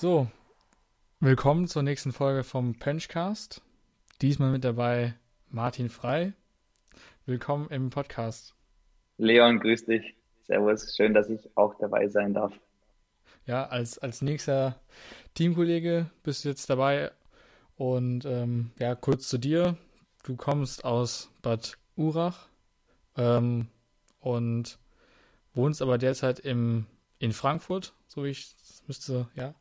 [0.00, 0.28] So,
[1.18, 3.62] willkommen zur nächsten Folge vom Penchcast.
[4.22, 5.14] Diesmal mit dabei
[5.48, 6.34] Martin Frei.
[7.26, 8.54] Willkommen im Podcast.
[9.16, 10.14] Leon, grüß dich.
[10.44, 12.52] Servus, schön, dass ich auch dabei sein darf.
[13.44, 14.78] Ja, als, als nächster
[15.34, 17.10] Teamkollege bist du jetzt dabei.
[17.74, 19.76] Und ähm, ja, kurz zu dir.
[20.22, 22.46] Du kommst aus Bad Urach
[23.16, 23.66] ähm,
[24.20, 24.78] und
[25.54, 26.86] wohnst aber derzeit im,
[27.18, 28.54] in Frankfurt, so wie ich
[28.86, 29.56] müsste, ja,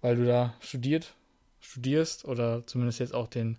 [0.00, 1.14] weil du da studiert,
[1.60, 3.58] studierst oder zumindest jetzt auch den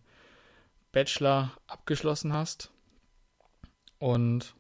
[0.92, 2.72] Bachelor abgeschlossen hast.
[4.00, 4.56] Und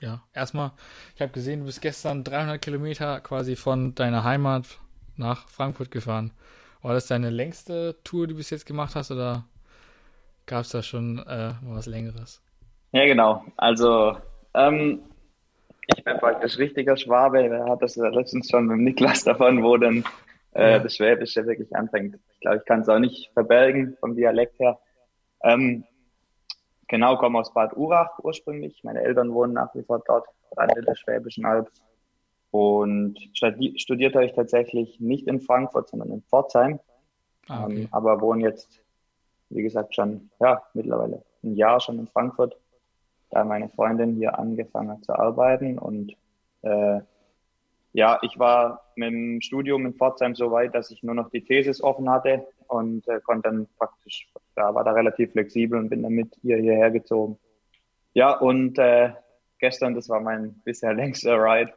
[0.00, 0.72] ja, erstmal,
[1.14, 4.78] ich habe gesehen, du bist gestern 300 Kilometer quasi von deiner Heimat
[5.16, 6.32] nach Frankfurt gefahren.
[6.82, 9.44] War das deine längste Tour, die du bis jetzt gemacht hast, oder
[10.46, 12.40] gab es da schon äh, was Längeres?
[12.92, 13.44] Ja, genau.
[13.56, 14.16] Also,
[14.54, 15.00] ähm,
[15.86, 17.42] ich bin praktisch richtiger Schwabe.
[17.42, 20.04] Er hat das letztens schon mit Niklas davon, wo dann
[20.58, 22.18] äh, das Schwäbische wirklich anfängt.
[22.32, 24.78] Ich glaube, ich kann es auch nicht verbergen vom Dialekt her.
[25.42, 25.84] Ähm,
[26.88, 28.82] genau, komme aus Bad Urach ursprünglich.
[28.82, 31.70] Meine Eltern wohnen nach wie vor dort, Rande der Schwäbischen Alb.
[32.50, 36.80] Und studi studiert habe ich tatsächlich nicht in Frankfurt, sondern in Pforzheim.
[37.48, 37.82] Ah, okay.
[37.82, 38.80] ähm, aber wohne jetzt,
[39.50, 42.56] wie gesagt, schon, ja, mittlerweile ein Jahr schon in Frankfurt.
[43.30, 46.16] Da meine Freundin hier angefangen hat zu arbeiten und
[46.62, 47.00] äh,
[47.98, 51.44] ja, ich war mit dem Studium in Pforzheim so weit, dass ich nur noch die
[51.44, 56.04] Thesis offen hatte und äh, konnte dann praktisch, da war da relativ flexibel und bin
[56.04, 57.40] dann mit ihr hierher gezogen.
[58.14, 59.10] Ja, und äh,
[59.58, 61.72] gestern, das war mein bisher längster Ride.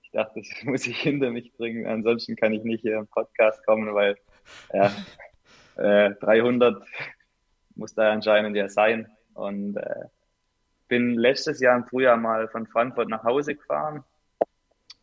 [0.00, 3.62] Ich dachte, das muss ich hinter mich bringen, ansonsten kann ich nicht hier im Podcast
[3.66, 4.16] kommen, weil
[4.72, 4.90] ja,
[6.06, 6.82] äh, 300
[7.74, 9.06] muss da anscheinend ja sein.
[9.34, 10.06] Und äh,
[10.88, 14.02] bin letztes Jahr im Frühjahr mal von Frankfurt nach Hause gefahren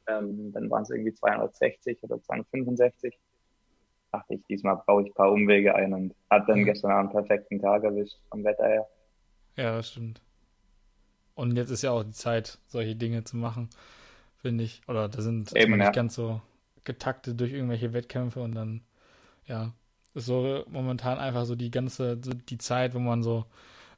[0.08, 3.18] ähm, dann waren es irgendwie 260 oder 265.
[4.12, 6.66] Dachte ich, diesmal brauche ich ein paar Umwege ein und hat dann mhm.
[6.66, 8.88] gestern einen perfekten Tag erwischt vom Wetter her.
[9.56, 10.22] Ja, das stimmt.
[11.34, 13.70] Und jetzt ist ja auch die Zeit, solche Dinge zu machen,
[14.38, 14.82] finde ich.
[14.88, 15.92] Oder da sind Eben, nicht ja.
[15.92, 16.42] ganz so
[16.86, 18.82] getaktet durch irgendwelche Wettkämpfe und dann,
[19.46, 19.74] ja,
[20.14, 23.46] ist so momentan einfach so die ganze, die Zeit, wo man so,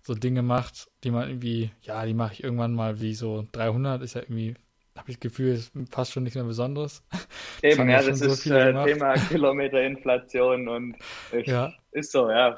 [0.02, 4.02] so Dinge macht, die man irgendwie, ja, die mache ich irgendwann mal wie so 300,
[4.02, 4.56] ist ja irgendwie
[4.98, 7.04] habe ich das Gefühl, es ist fast schon nichts mehr Besonderes.
[7.62, 10.96] Eben, ja, das so ist äh, Thema Kilometerinflation und
[11.32, 11.72] ich, ja.
[11.92, 12.58] ist so, ja.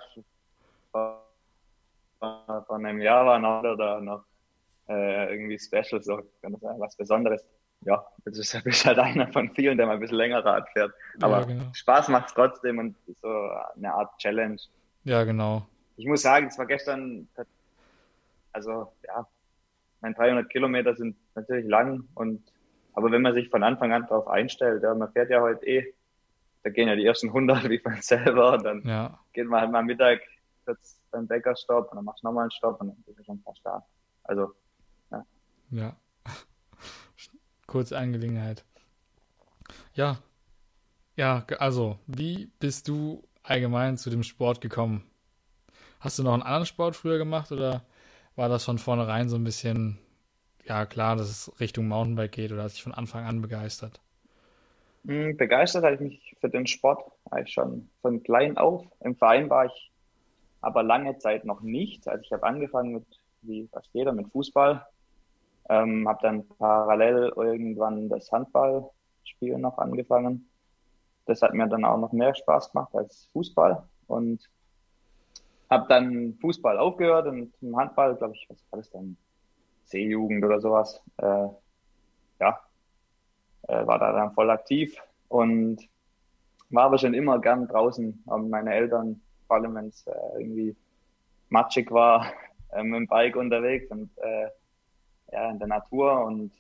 [0.92, 1.26] Vor,
[2.20, 4.24] vor einem Jahr war noch oder noch
[4.90, 7.44] äh, irgendwie Special, so was Besonderes.
[7.86, 10.68] Ja, das ist, du bist halt einer von vielen, der mal ein bisschen länger Rad
[10.70, 10.94] fährt.
[11.22, 11.64] Aber ja, genau.
[11.74, 14.60] Spaß macht es trotzdem und so eine Art Challenge.
[15.04, 15.66] Ja, genau.
[15.96, 17.28] Ich muss sagen, es war gestern,
[18.54, 19.28] also ja,
[20.02, 22.42] meine 300 Kilometer sind natürlich lang und
[22.94, 25.94] aber wenn man sich von Anfang an darauf einstellt, ja, man fährt ja heute eh,
[26.64, 29.20] da gehen ja die ersten 100 wie von selber und dann ja.
[29.34, 30.22] geht man halt mal Mittag
[30.66, 33.24] kurz beim Bäcker Stopp und dann machst du nochmal einen Stopp und dann bist du
[33.24, 33.86] schon fast da.
[34.24, 34.54] Also,
[35.12, 35.26] ja.
[35.72, 35.96] Ja.
[37.68, 38.66] Kurze Angelegenheit.
[39.94, 40.18] Ja.
[41.16, 45.04] Ja, also, wie bist du allgemein zu dem Sport gekommen?
[46.00, 47.84] Hast du noch einen anderen Sport früher gemacht oder
[48.40, 50.00] war das von vornherein so ein bisschen,
[50.64, 54.00] ja klar, dass es Richtung Mountainbike geht oder hast dich von Anfang an begeistert?
[55.06, 58.86] Hm, begeistert habe ich mich für den Sport eigentlich schon von klein auf.
[59.02, 59.92] Im Verein war ich
[60.62, 62.08] aber lange Zeit noch nicht.
[62.08, 63.06] Also ich habe angefangen mit,
[63.42, 64.86] wie fast jeder, mit Fußball.
[65.68, 70.50] Ähm, habe dann parallel irgendwann das Handballspielen noch angefangen.
[71.26, 73.84] Das hat mir dann auch noch mehr Spaß gemacht als Fußball.
[74.08, 74.50] Und
[75.70, 79.18] habe dann Fußball aufgehört und im Handball, glaube ich, was war das dann?
[79.86, 81.02] C-Jugend oder sowas.
[81.18, 81.48] Äh,
[82.40, 82.60] ja,
[83.68, 85.80] äh, war da dann voll aktiv und
[86.70, 88.24] war aber schon immer gern draußen.
[88.26, 90.76] Und meine Eltern, vor allem wenn es äh, irgendwie
[91.50, 92.32] matschig war,
[92.72, 94.48] äh, mit dem Bike unterwegs und äh,
[95.32, 96.52] ja, in der Natur und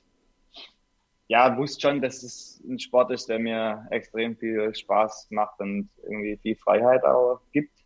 [1.28, 5.90] ja, wusste schon, dass es ein Sport ist, der mir extrem viel Spaß macht und
[6.02, 7.79] irgendwie viel Freiheit auch gibt.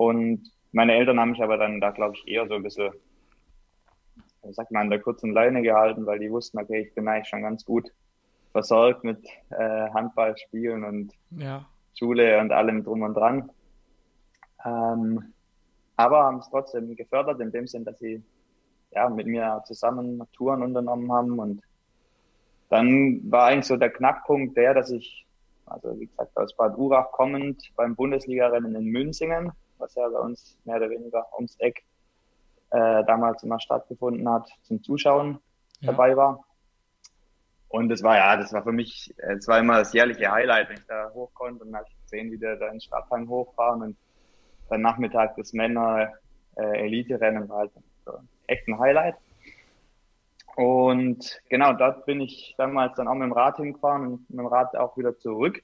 [0.00, 2.90] Und meine Eltern haben mich aber dann da, glaube ich, eher so ein bisschen,
[4.48, 7.42] sagt man, an der kurzen Leine gehalten, weil die wussten, okay, ich bin eigentlich schon
[7.42, 7.92] ganz gut
[8.52, 11.66] versorgt mit äh, Handballspielen und ja.
[11.92, 13.50] Schule und allem drum und dran.
[14.64, 15.34] Ähm,
[15.96, 18.22] aber haben es trotzdem gefördert, in dem Sinn, dass sie
[18.92, 21.38] ja, mit mir zusammen Touren unternommen haben.
[21.38, 21.60] Und
[22.70, 25.26] dann war eigentlich so der Knackpunkt der, dass ich,
[25.66, 30.58] also wie gesagt, aus Bad Urach kommend beim Bundesligarennen in Münzingen was ja bei uns
[30.64, 31.82] mehr oder weniger ums Eck
[32.70, 35.38] äh, damals immer stattgefunden hat, zum Zuschauen
[35.80, 35.92] ja.
[35.92, 36.44] dabei war.
[37.68, 40.76] Und das war ja, das war für mich, es war immer das jährliche Highlight, wenn
[40.78, 43.96] ich da hoch konnte und habe ich gesehen, wie der da in Stadthang hochfahren und
[44.68, 46.12] dann Nachmittag das Männer
[46.56, 47.72] äh, Elite-Rennen war halt
[48.04, 48.12] so
[48.46, 49.16] echt ein Highlight.
[50.56, 54.46] Und genau, dort bin ich damals dann auch mit dem Rad hingefahren und mit dem
[54.46, 55.62] Rad auch wieder zurück.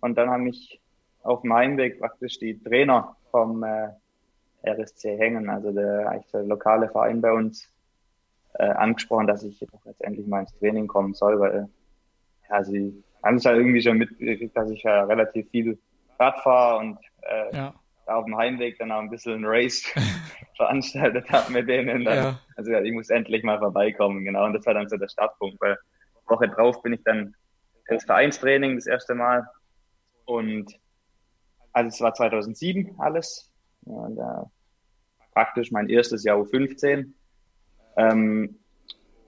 [0.00, 0.80] Und dann haben mich
[1.22, 3.88] auf dem Heimweg praktisch die Trainer vom äh,
[4.64, 7.72] RSC Hängen, also der, eigentlich der lokale Verein bei uns,
[8.54, 11.68] äh, angesprochen, dass ich doch jetzt endlich mal ins Training kommen soll, weil
[12.48, 15.78] ja, sie haben es halt irgendwie schon mitgekriegt, dass ich ja relativ viel
[16.18, 17.74] Rad fahre und äh, ja.
[18.06, 19.84] auf dem Heimweg dann auch ein bisschen ein Race
[20.56, 22.04] veranstaltet habe mit denen.
[22.04, 22.38] Dann, ja.
[22.56, 24.44] Also ja, ich muss endlich mal vorbeikommen, genau.
[24.44, 25.78] Und das war dann so der Startpunkt, weil
[26.26, 27.34] Woche drauf bin ich dann
[27.88, 29.46] ins Vereinstraining das erste Mal
[30.24, 30.78] und
[31.72, 33.50] also es war 2007 alles.
[33.84, 34.44] Und, äh,
[35.32, 37.12] praktisch mein erstes Jahr U15.
[37.96, 38.56] Ähm,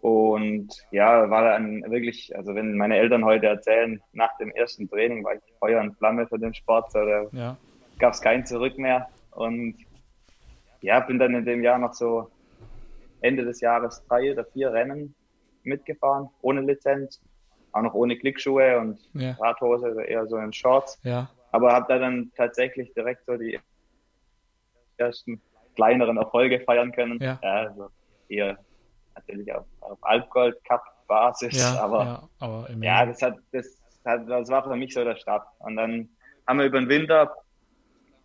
[0.00, 5.24] und ja, war dann wirklich, also wenn meine Eltern heute erzählen, nach dem ersten Training
[5.24, 7.56] war ich Feuer und Flamme für den Sport, da ja.
[7.98, 9.08] gab es kein Zurück mehr.
[9.30, 9.76] Und
[10.80, 12.28] ja, bin dann in dem Jahr noch so
[13.20, 15.14] Ende des Jahres drei oder vier Rennen
[15.62, 17.22] mitgefahren, ohne Lizenz,
[17.70, 19.36] auch noch ohne Klickschuhe und ja.
[19.40, 20.98] Radhose, also eher so in Shorts.
[21.04, 21.30] Ja.
[21.52, 23.60] Aber habe da dann tatsächlich direkt so die
[24.96, 25.40] ersten
[25.74, 27.20] kleineren Erfolge feiern können.
[27.20, 27.38] Ja.
[27.40, 27.88] also
[28.28, 28.58] eher
[29.14, 34.28] natürlich auf, auf Alpgold Cup Basis, ja, aber, ja, aber ja, das hat, das hat,
[34.28, 35.46] das war für mich so der Start.
[35.58, 36.08] Und dann
[36.46, 37.34] haben wir über den Winter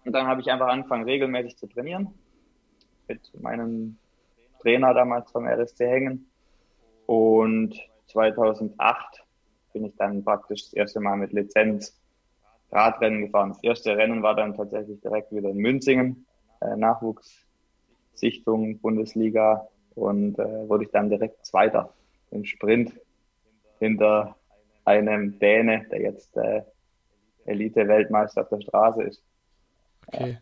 [0.06, 2.14] und dann habe ich einfach angefangen regelmäßig zu trainieren
[3.08, 3.98] mit meinem
[4.62, 6.32] Trainer damals vom RSC Hängen
[7.06, 7.78] und
[8.08, 9.24] 2008
[9.74, 12.00] bin ich dann praktisch das erste Mal mit Lizenz
[12.72, 13.50] Radrennen gefahren.
[13.50, 16.26] Das erste Rennen war dann tatsächlich direkt wieder in Münzingen,
[16.62, 21.94] äh, Nachwuchssichtung, Bundesliga und äh, wurde ich dann direkt Zweiter
[22.32, 22.94] im Sprint
[23.80, 24.36] hinter
[24.86, 26.62] einem Däne, der jetzt äh,
[27.46, 29.24] Elite-Weltmeister auf der Straße ist.
[30.08, 30.38] Okay.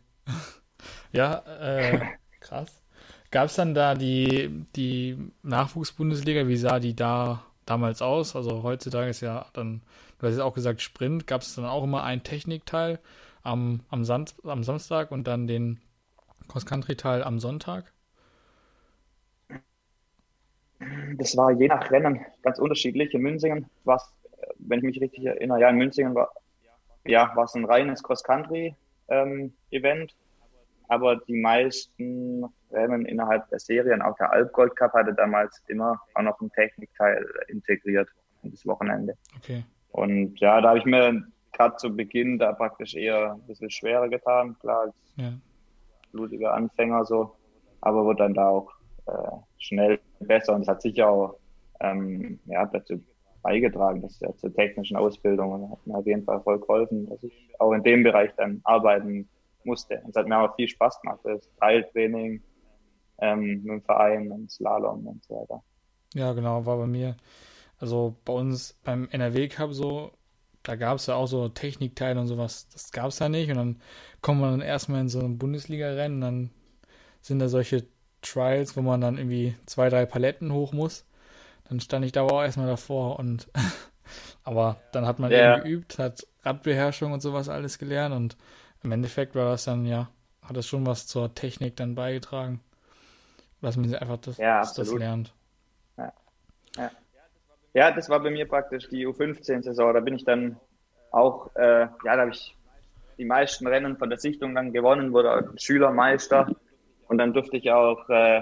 [1.11, 1.99] Ja, äh,
[2.39, 2.83] krass.
[3.31, 6.47] Gab es dann da die, die Nachwuchs-Bundesliga?
[6.47, 8.35] Wie sah die da damals aus?
[8.35, 9.81] Also heutzutage ist ja dann
[10.19, 12.99] du hast jetzt auch gesagt Sprint, gab es dann auch immer einen Technikteil
[13.43, 14.05] am, am,
[14.43, 15.79] am Samstag und dann den
[16.47, 17.91] Cross-Country-Teil am Sonntag?
[21.17, 23.13] Das war je nach Rennen ganz unterschiedlich.
[23.13, 24.13] In Münzingen war es,
[24.57, 26.31] wenn ich mich richtig erinnere, ja, in Münzingen war
[27.05, 30.07] ja, war es ein reines Cross-Country-Event, ähm,
[30.87, 36.21] aber die meisten Rennen innerhalb der Serien, auch der Alpgold Cup hatte damals immer auch
[36.21, 38.09] noch einen Technikteil integriert
[38.43, 39.15] in das Wochenende.
[39.37, 39.63] Okay.
[39.95, 44.09] Und ja, da habe ich mir gerade zu Beginn da praktisch eher ein bisschen schwerer
[44.09, 45.31] getan, klar, als ja.
[46.11, 47.31] blutiger Anfänger so,
[47.79, 48.69] aber wurde dann da auch
[49.05, 51.37] äh, schnell besser und es hat sicher auch
[51.79, 53.01] ähm, ja, dazu
[53.41, 57.23] beigetragen, dass ja zur technischen Ausbildung und hat mir auf jeden Fall voll geholfen, dass
[57.23, 59.29] ich auch in dem Bereich dann arbeiten
[59.63, 60.01] musste.
[60.03, 62.41] Und es hat mir auch viel Spaß gemacht, das Teiltraining
[63.19, 65.63] ähm, mit dem Verein und Slalom und so weiter.
[66.13, 67.15] Ja, genau, war bei mir
[67.79, 70.11] also bei uns beim NRW Cup so,
[70.63, 73.49] da gab es ja auch so Technikteile und sowas, das gab es da nicht.
[73.49, 73.81] Und dann
[74.21, 76.49] kommt man dann erstmal in so ein Bundesliga-Rennen, dann
[77.21, 77.85] sind da solche
[78.21, 81.05] Trials, wo man dann irgendwie zwei, drei Paletten hoch muss.
[81.69, 83.47] Dann stand ich da aber auch erstmal davor und
[84.43, 85.55] aber dann hat man ja.
[85.55, 88.37] eben geübt, hat Radbeherrschung und sowas alles gelernt und
[88.83, 90.09] im Endeffekt war das dann ja,
[90.43, 92.61] hat das schon was zur Technik dann beigetragen.
[93.61, 95.33] Dass man einfach das, ja, das lernt.
[97.75, 97.91] Ja.
[97.91, 99.93] das war bei mir praktisch die U15-Saison.
[99.93, 100.57] Da bin ich dann
[101.11, 102.55] auch, äh, ja, da habe ich
[103.17, 106.47] die meisten Rennen von der Sichtung dann gewonnen, wurde Schülermeister.
[107.07, 108.41] Und dann durfte ich auch äh,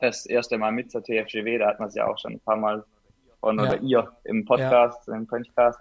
[0.00, 2.56] das erste Mal mit zur TFGW, da hat man es ja auch schon ein paar
[2.56, 2.84] Mal
[3.40, 3.64] von ja.
[3.64, 5.16] oder ihr im Podcast, ja.
[5.16, 5.80] im Podcast.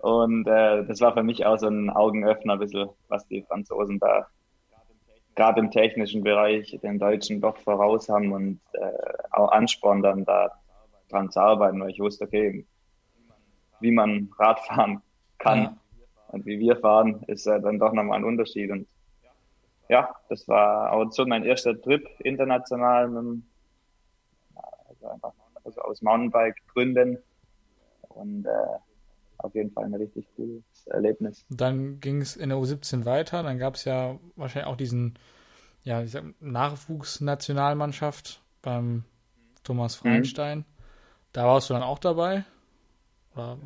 [0.00, 3.98] Und äh, das war für mich auch so ein Augenöffner, ein bisschen, was die Franzosen
[3.98, 4.26] da
[5.34, 8.90] gerade im technischen Bereich den Deutschen doch voraus haben und äh,
[9.32, 10.52] auch Ansporn dann da
[11.14, 12.66] dran zu arbeiten, weil ich wusste, okay,
[13.80, 15.02] wie man Radfahren
[15.38, 15.76] kann ja.
[16.28, 18.70] und wie wir fahren, ist ja dann doch nochmal ein Unterschied.
[18.70, 18.86] Und
[19.88, 23.42] ja, das war auch so mein erster Trip international mit,
[24.88, 25.32] also einfach
[25.64, 27.18] also aus Mountainbike-Gründen.
[28.08, 28.50] Und äh,
[29.38, 31.44] auf jeden Fall ein richtig cooles Erlebnis.
[31.50, 33.42] Dann ging es in der U17 weiter.
[33.42, 35.18] Dann gab es ja wahrscheinlich auch diesen
[35.82, 36.04] ja,
[36.40, 39.04] Nachwuchsnationalmannschaft beim
[39.64, 39.96] Thomas.
[39.96, 40.58] Freinstein.
[40.58, 40.64] Mhm.
[41.34, 42.44] Da warst du dann auch dabei?
[43.34, 43.58] Oder?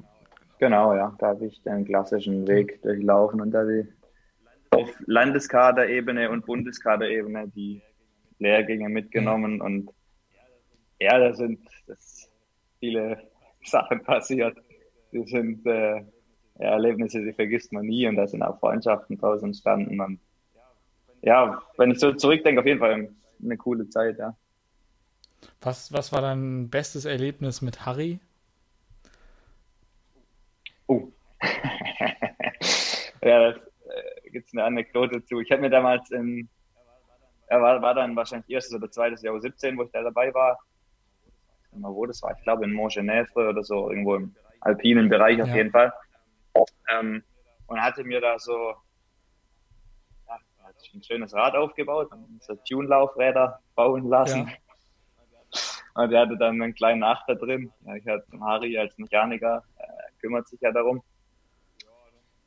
[0.59, 1.15] Genau, ja.
[1.19, 3.87] Da habe ich den klassischen Weg durchlaufen und da die
[4.71, 7.83] auf Landeskaderebene und Bundeskaderebene die
[8.39, 9.65] Lehrgänge mitgenommen ja.
[9.65, 9.91] und
[10.99, 12.31] ja, das sind das
[12.81, 13.23] viele
[13.65, 14.57] Sachen passiert.
[15.13, 16.03] Die sind äh,
[16.59, 20.01] Erlebnisse, die vergisst man nie und da sind auch Freundschaften draus entstanden.
[20.01, 20.21] Und
[21.21, 23.11] ja, wenn ich so zurückdenke, auf jeden Fall
[23.43, 24.35] eine coole Zeit, ja.
[25.61, 28.21] Was, was war dein bestes Erlebnis mit Harry?
[30.87, 31.11] Oh.
[33.23, 35.41] ja, da äh, gibt es eine Anekdote zu.
[35.41, 36.49] Ich habe mir damals in,
[37.49, 40.59] er war, war dann wahrscheinlich erstes oder zweites Jahr 17, wo ich da dabei war.
[41.67, 42.37] Ich weiß nicht wo das war.
[42.37, 45.57] Ich glaube in Montgenèvre oder so, irgendwo im alpinen Bereich auf ja.
[45.57, 45.93] jeden Fall.
[46.91, 47.25] Ähm,
[47.67, 48.75] und hatte mir da so
[50.27, 50.39] ja,
[50.95, 54.47] ein schönes Rad aufgebaut und so Tune-Laufräder bauen lassen.
[54.47, 54.68] Ja.
[55.99, 57.73] Und er hatte dann einen kleinen Achter drin.
[57.97, 61.03] Ich hatte Harry als Mechaniker, äh, kümmert sich ja darum.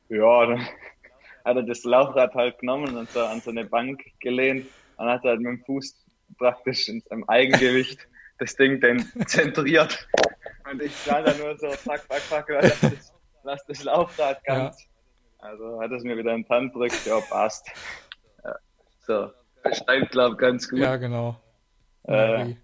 [0.08, 0.60] Ja, dann
[1.46, 5.24] hat er das Laufrad halt genommen und so an so eine Bank gelehnt und hat
[5.24, 6.02] halt mit dem Fuß
[6.38, 8.08] praktisch in seinem Eigengewicht
[8.40, 10.08] das Ding dann zentriert.
[10.72, 14.82] Und ich sah da nur so, fuck, fuck, fuck, lass das, lass das Laufrad ganz.
[14.82, 15.50] Ja.
[15.50, 17.70] Also hat es mir wieder in die Hand drückt, ja, passt.
[18.46, 18.56] Ja,
[19.06, 19.32] so,
[19.62, 20.80] versteht, glaube ganz gut.
[20.80, 21.36] Ja, genau.
[22.04, 22.56] Äh,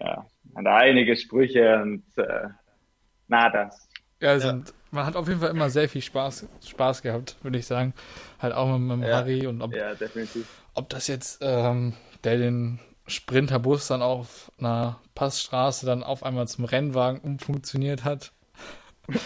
[0.00, 0.26] ja,
[0.56, 2.48] hat einige Sprüche und äh,
[3.28, 3.88] na, das.
[4.20, 7.58] Ja, sind, ja, man hat auf jeden Fall immer sehr viel Spaß, Spaß gehabt, würde
[7.58, 7.94] ich sagen.
[8.40, 10.46] Halt auch mit, mit ja, Harry und ob, ja, definitiv.
[10.74, 16.64] ob das jetzt ähm, der den Sprinterbus dann auf einer Passstraße dann auf einmal zum
[16.64, 18.32] Rennwagen umfunktioniert hat.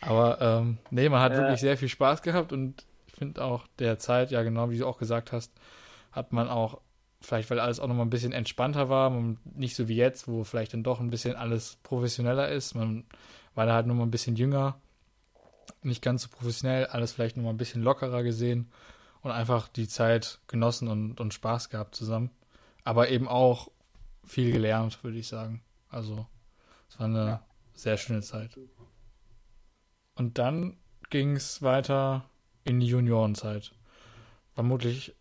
[0.00, 1.38] Aber ähm, nee, man hat ja.
[1.38, 4.86] wirklich sehr viel Spaß gehabt und ich finde auch der Zeit, ja genau, wie du
[4.86, 5.52] auch gesagt hast,
[6.12, 6.80] hat man auch
[7.20, 10.44] Vielleicht, weil alles auch nochmal ein bisschen entspannter war und nicht so wie jetzt, wo
[10.44, 12.74] vielleicht dann doch ein bisschen alles professioneller ist.
[12.74, 13.04] Man
[13.54, 14.78] war da halt nochmal ein bisschen jünger,
[15.82, 18.70] nicht ganz so professionell, alles vielleicht nochmal ein bisschen lockerer gesehen
[19.22, 22.30] und einfach die Zeit genossen und, und Spaß gehabt zusammen.
[22.84, 23.70] Aber eben auch
[24.24, 25.62] viel gelernt, würde ich sagen.
[25.88, 26.26] Also,
[26.88, 27.46] es war eine ja.
[27.74, 28.58] sehr schöne Zeit.
[30.14, 30.76] Und dann
[31.10, 32.28] ging es weiter
[32.64, 33.72] in die Juniorenzeit.
[34.54, 35.14] Vermutlich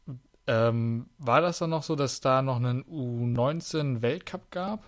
[0.48, 4.84] ähm, war das dann noch so, dass da noch einen U19-Weltcup gab?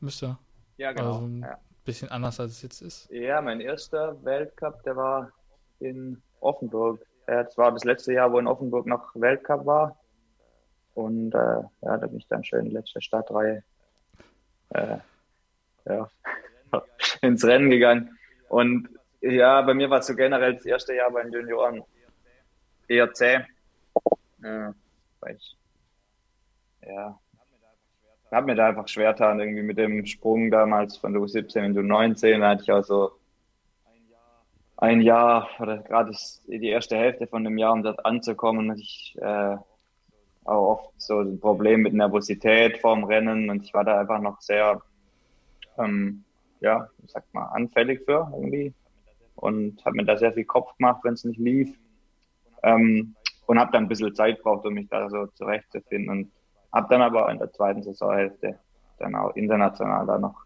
[0.00, 0.38] Müsste.
[0.76, 1.12] Ja, genau.
[1.14, 1.58] Also ein ja.
[1.84, 3.10] bisschen anders, als es jetzt ist.
[3.10, 5.30] Ja, mein erster Weltcup, der war
[5.78, 7.04] in Offenburg.
[7.26, 9.98] Das war das letzte Jahr, wo in Offenburg noch Weltcup war.
[10.94, 13.62] Und äh, ja, da bin ich dann schön in letzter Startreihe
[14.70, 14.98] äh,
[15.86, 16.10] ja,
[17.20, 18.18] ins Rennen gegangen.
[18.48, 18.88] Und
[19.20, 21.82] ja, bei mir war es so generell das erste Jahr bei den Junioren
[22.88, 23.40] eher zäh.
[24.42, 24.74] Ja,
[25.20, 25.56] weil ich,
[26.86, 27.18] ja,
[28.32, 31.74] habe mir da einfach schwer getan, irgendwie mit dem Sprung damals von der U17 in
[31.74, 32.38] die U19.
[32.38, 33.12] Da hatte ich auch so
[34.76, 36.12] ein Jahr oder gerade
[36.46, 38.76] die erste Hälfte von dem Jahr, um dort anzukommen.
[38.78, 39.56] Ich äh,
[40.44, 44.40] auch oft so ein Problem mit Nervosität vorm Rennen und ich war da einfach noch
[44.40, 44.80] sehr,
[45.78, 46.24] ähm,
[46.60, 48.72] ja, ich sag mal, anfällig für irgendwie
[49.36, 51.76] und habe mir da sehr viel Kopf gemacht, wenn es nicht lief.
[52.62, 53.16] Ähm,
[53.50, 56.32] und habe dann ein bisschen Zeit gebraucht, um mich da so zurechtzufinden und
[56.72, 58.60] habe dann aber in der zweiten Saisonhälfte
[58.98, 60.44] dann auch international da noch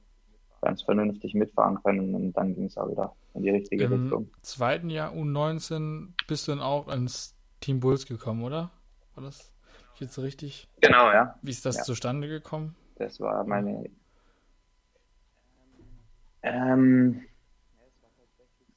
[0.63, 4.23] ganz vernünftig mitfahren können und dann ging es auch wieder in die richtige Im Richtung.
[4.23, 8.71] Im zweiten Jahr U19 bist du dann auch ins Team Bulls gekommen, oder?
[9.17, 9.53] War das
[9.97, 10.67] jetzt richtig?
[10.81, 11.39] Genau, ja.
[11.43, 11.83] Wie ist das ja.
[11.83, 12.75] zustande gekommen?
[12.97, 13.85] Das war meine.
[16.41, 17.21] Ähm,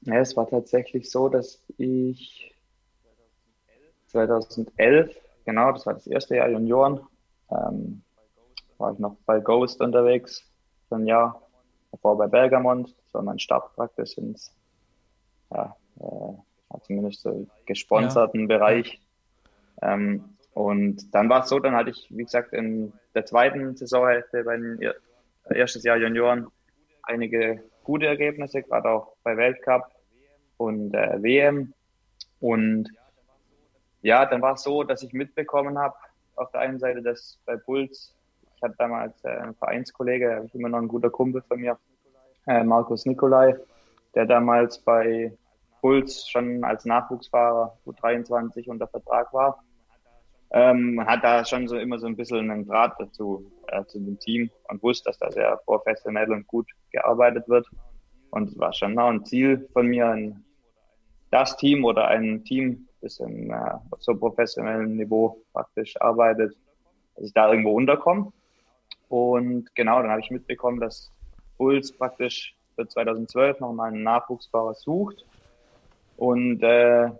[0.02, 2.54] ja, es war tatsächlich so, dass ich
[4.08, 7.00] 2011, genau, das war das erste Jahr Junioren,
[7.50, 8.02] ähm,
[8.78, 10.44] war ich noch bei Ghost unterwegs
[10.88, 11.40] für ein Jahr,
[11.92, 14.54] davor bei Bergamont, das war mein Start praktisch ins,
[15.50, 18.46] ja, äh, zumindest so gesponserten ja.
[18.46, 19.00] Bereich.
[19.82, 24.44] Ähm, und dann war es so, dann hatte ich, wie gesagt, in der zweiten Saisonhälfte
[24.44, 24.80] bei den
[25.50, 26.48] erstes Jahr Junioren
[27.02, 29.90] einige gute Ergebnisse, gerade auch bei Weltcup
[30.56, 31.72] und äh, WM.
[32.40, 32.90] Und
[34.02, 35.94] ja, dann war es so, dass ich mitbekommen habe,
[36.36, 38.14] auf der einen Seite, dass bei Puls,
[38.56, 41.78] ich hatte damals äh, einen Vereinskollege, immer noch ein guter Kumpel von mir,
[42.46, 43.56] äh, Markus Nikolai,
[44.14, 45.32] der damals bei
[45.80, 49.62] Puls schon als Nachwuchsfahrer U23 unter Vertrag war.
[50.50, 54.18] Ähm, hat da schon so immer so ein bisschen einen Draht dazu, äh, zu dem
[54.18, 57.66] Team und wusste, dass da sehr professionell und gut gearbeitet wird.
[58.30, 60.44] Und es war schon auch ein Ziel von mir, ein,
[61.30, 66.56] das Team oder ein Team bisschen äh, auf so professionellem Niveau praktisch arbeitet,
[67.14, 68.32] dass ich da irgendwo unterkomme.
[69.08, 71.10] Und genau, dann habe ich mitbekommen, dass
[71.56, 75.24] Puls praktisch für 2012 nochmal einen Nachwuchsfahrer sucht.
[76.16, 77.10] Und äh,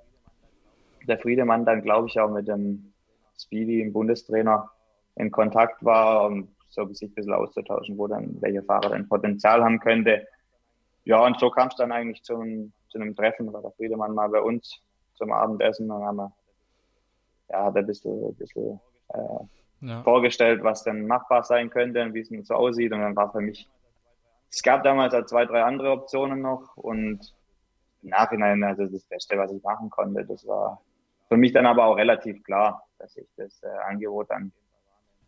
[1.07, 2.93] der Friedemann dann, glaube ich, auch mit dem
[3.39, 4.71] Speedy, dem Bundestrainer,
[5.17, 9.65] in Kontakt war und so sich ein bisschen auszutauschen, wo dann welcher Fahrer dann Potenzial
[9.65, 10.27] haben könnte.
[11.05, 14.29] Ja, und so kam es dann eigentlich zum, zu einem Treffen, war der Friedemann mal
[14.29, 14.81] bei uns
[15.19, 16.33] zum Abendessen und haben wir,
[17.51, 20.03] ja, hat ein bisschen, ein bisschen äh, ja.
[20.03, 22.93] vorgestellt, was denn machbar sein könnte und wie es denn so aussieht.
[22.93, 23.69] Und dann war für mich,
[24.51, 27.35] es gab damals halt zwei, drei andere Optionen noch und
[28.03, 30.81] im Nachhinein, also das Beste, was ich machen konnte, das war
[31.29, 34.53] für mich dann aber auch relativ klar, dass ich das äh, Angebot dann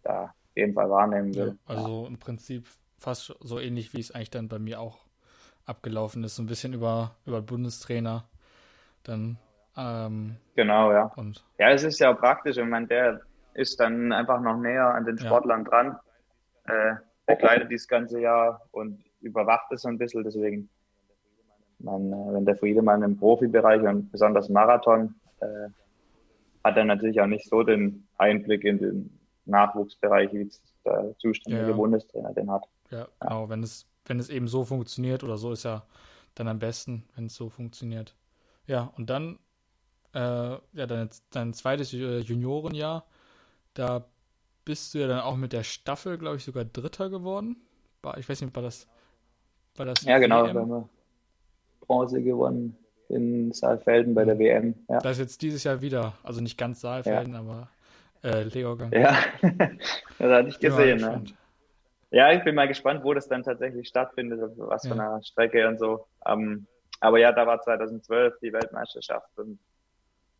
[0.03, 1.59] da auf jeden Fall wahrnehmen will.
[1.69, 2.67] Ja, also im Prinzip
[2.99, 4.99] fast so ähnlich, wie es eigentlich dann bei mir auch
[5.67, 8.25] abgelaufen ist, so ein bisschen über, über Bundestrainer.
[9.03, 9.39] Dann
[9.77, 11.13] ähm, genau, ja.
[11.17, 12.57] Und ja, es ist ja auch praktisch.
[12.57, 13.21] Ich meine, der
[13.55, 15.71] ist dann einfach noch näher an den Sportlern ja.
[15.71, 15.97] dran,
[16.65, 16.95] äh,
[17.27, 20.25] begleitet dieses ganze Jahr und überwacht es so ein bisschen.
[20.25, 20.69] Deswegen,
[21.79, 25.69] man, äh, wenn der Friedemann im Profibereich und besonders Marathon äh,
[26.65, 30.51] hat er natürlich auch nicht so den Einblick in den Nachwuchsbereich, wie
[30.85, 31.77] der zuständige ja.
[31.77, 32.65] Bundestrainer den hat.
[32.91, 33.49] Ja, genau.
[33.49, 35.85] Wenn es, wenn es eben so funktioniert oder so ist ja
[36.35, 38.15] dann am besten, wenn es so funktioniert.
[38.67, 39.39] Ja, und dann,
[40.15, 43.05] äh, ja, dein, dein zweites äh, Juniorenjahr,
[43.75, 44.05] da
[44.65, 47.57] bist du ja dann auch mit der Staffel, glaube ich, sogar Dritter geworden.
[48.03, 48.87] War, ich weiß nicht, war das,
[49.77, 50.89] war das Ja, genau, da haben wir
[51.81, 52.77] Bronze gewonnen
[53.09, 54.75] in Saalfelden bei der WM.
[54.89, 54.99] Ja.
[55.01, 57.41] Das ist jetzt dieses Jahr wieder, also nicht ganz Saalfelden, ja.
[57.41, 57.69] aber
[58.23, 58.93] äh, Leogang.
[58.93, 59.17] Ja,
[60.19, 61.01] das hatte ich gesehen.
[61.01, 61.25] Ne?
[62.11, 64.95] Ja, ich bin mal gespannt, wo das dann tatsächlich stattfindet, was ja.
[64.95, 66.07] für eine Strecke und so.
[66.25, 66.67] Um, ähm,
[67.01, 69.59] aber ja, da war 2012 die Weltmeisterschaft und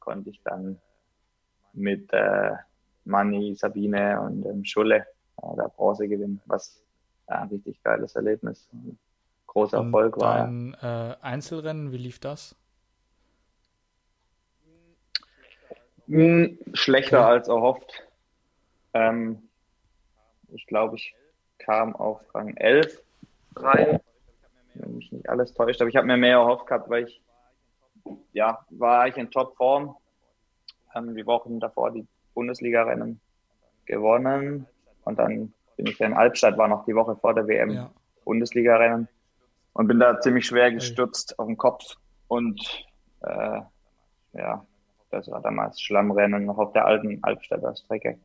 [0.01, 0.81] konnte ich dann
[1.73, 2.53] mit äh,
[3.05, 5.07] Manni, Sabine und ähm, Schulle
[5.43, 6.83] äh, da Bronze gewinnen, was
[7.29, 8.99] ja, ein richtig geiles Erlebnis, ein
[9.47, 10.39] großer Erfolg und war.
[10.39, 12.57] Dann äh, Einzelrennen, wie lief das?
[16.07, 17.31] Hm, schlechter okay.
[17.31, 18.03] als erhofft.
[18.95, 19.49] Ähm,
[20.49, 21.15] ich glaube, ich
[21.59, 23.01] kam auf Rang 11
[23.55, 24.01] rein,
[24.75, 25.81] wenn mich nicht alles täuscht.
[25.81, 27.23] Aber ich habe mir mehr erhofft gehabt, weil ich,
[28.33, 29.97] ja, war ich in Topform.
[30.91, 33.21] Haben die Wochen davor die Bundesliga-Rennen
[33.87, 34.67] gewonnen.
[35.05, 37.91] Und dann bin ich in Albstadt, war noch die Woche vor der WM ja.
[38.25, 39.09] Bundesliga-Rennen.
[39.73, 41.97] Und bin da ziemlich schwer gestürzt auf den Kopf.
[42.29, 42.61] Und
[43.23, 43.61] äh,
[44.33, 44.65] ja,
[45.11, 48.19] das war damals Schlammrennen noch auf der alten Albstädter Strecke.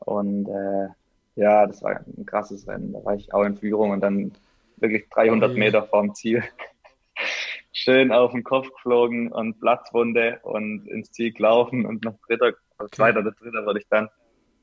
[0.00, 0.88] Und äh,
[1.36, 2.92] ja, das war ein krasses Rennen.
[2.92, 4.32] Da war ich auch in Führung und dann
[4.76, 6.42] wirklich 300 Meter vorm Ziel.
[7.72, 12.88] Schön auf den Kopf geflogen und Platzwunde und ins Ziel gelaufen und noch dritter, also
[12.90, 14.08] zweiter oder dritter wurde ich dann.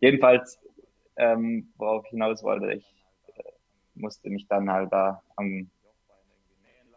[0.02, 0.60] Jedenfalls,
[1.16, 2.86] ähm, worauf ich hinaus wollte, ich
[3.36, 3.44] äh,
[3.96, 5.70] musste mich dann halt da am,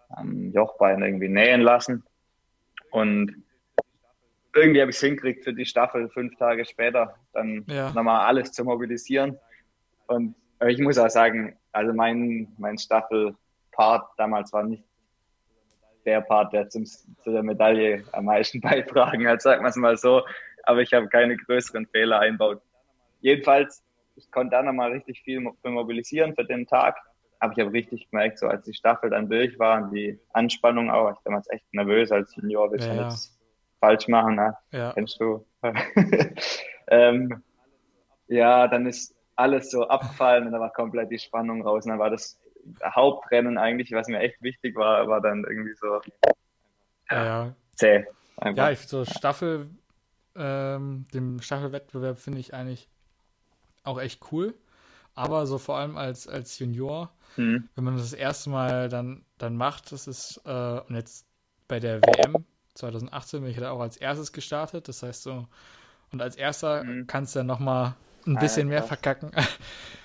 [0.09, 2.03] am Jochbein irgendwie nähen lassen.
[2.91, 3.45] Und
[4.55, 7.93] irgendwie habe ich es hingekriegt für die Staffel fünf Tage später, dann ja.
[7.93, 9.39] nochmal alles zu mobilisieren.
[10.09, 10.35] Und
[10.67, 14.85] ich muss auch sagen, also mein, mein Staffelpart damals war nicht
[16.05, 19.97] der Part, der zum, zu der Medaille am meisten beitragen hat, sagen wir es mal
[19.97, 20.23] so.
[20.65, 22.61] Aber ich habe keine größeren Fehler einbaut.
[23.21, 23.83] Jedenfalls,
[24.17, 26.97] ich konnte da nochmal richtig viel mobilisieren für den Tag.
[27.39, 30.91] Aber ich habe richtig gemerkt, so als die Staffel dann durch war und die Anspannung
[30.91, 33.03] auch, ich war damals echt nervös als Junior, wir ja, ja.
[33.05, 33.41] jetzt
[33.81, 34.55] falsch machen, ne?
[34.73, 34.93] ja.
[34.93, 35.47] kennst du.
[36.89, 37.43] ähm,
[38.29, 41.85] ja, dann ist alles so abgefallen und da war komplett die Spannung raus.
[41.85, 42.39] Und dann war das
[42.85, 46.01] Hauptrennen eigentlich, was mir echt wichtig war, war dann irgendwie so
[47.11, 47.55] ja, ja.
[47.75, 48.07] zäh.
[48.37, 48.65] Einfach.
[48.65, 49.69] Ja, ich so Staffel,
[50.35, 52.89] ähm, dem Staffelwettbewerb finde ich eigentlich
[53.85, 54.55] auch echt cool.
[55.15, 57.69] Aber so vor allem als, als Junior, mhm.
[57.75, 61.27] wenn man das, das erste Mal dann, dann macht, das ist, äh, und jetzt
[61.69, 62.45] bei der WM
[62.75, 64.89] 2018 bin ich da auch als erstes gestartet.
[64.89, 65.47] Das heißt so,
[66.13, 67.07] und als erster mhm.
[67.07, 67.95] kannst du dann nochmal
[68.27, 68.81] ein bisschen Alter.
[68.81, 69.31] mehr verkacken.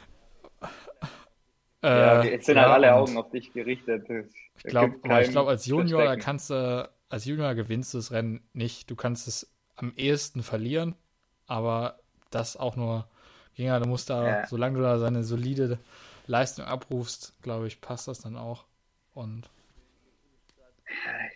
[1.85, 4.07] ja, äh, jetzt sind halt alle Augen auf dich gerichtet.
[4.57, 8.89] Ich glaube, ich glaube, als Junior, kannst du, als Junior gewinnst du das Rennen nicht.
[8.89, 10.95] Du kannst es am ehesten verlieren,
[11.47, 11.99] aber
[12.31, 13.07] das auch nur
[13.55, 14.47] Gänger, du musst da, ja.
[14.47, 15.79] solange du da seine solide
[16.27, 18.65] Leistung abrufst, glaube ich, passt das dann auch.
[19.13, 19.49] Und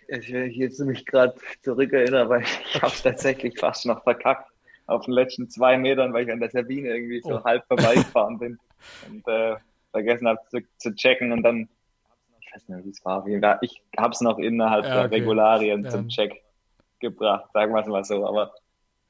[0.08, 4.50] ich will jetzt mich gerade zurückerinnern, weil ich habe es tatsächlich fast noch verkackt
[4.86, 7.44] auf den letzten zwei Metern, weil ich an der Sabine irgendwie so oh.
[7.44, 8.58] halb vorbeigefahren bin
[9.08, 9.56] und äh,
[9.90, 11.68] vergessen habe zu, zu, checken und dann,
[12.40, 13.26] ich weiß nicht, wie es war,
[13.62, 15.90] ich habe es noch innerhalb ja, der Regularien ja.
[15.90, 16.42] zum Check
[16.98, 18.52] gebracht, sagen wir es mal so, aber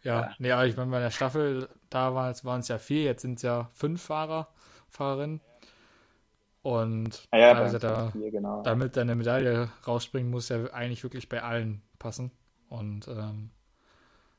[0.02, 0.34] ja, ja.
[0.38, 3.42] nee, aber ich meine, bei der Staffel, da waren es ja vier, jetzt sind es
[3.42, 4.48] ja fünf Fahrer,
[4.88, 5.40] Fahrerinnen.
[6.62, 8.62] Und ah ja, also da, hier, genau.
[8.62, 12.32] damit deine Medaille rausspringen, muss ja eigentlich wirklich bei allen passen.
[12.68, 13.50] Und ähm,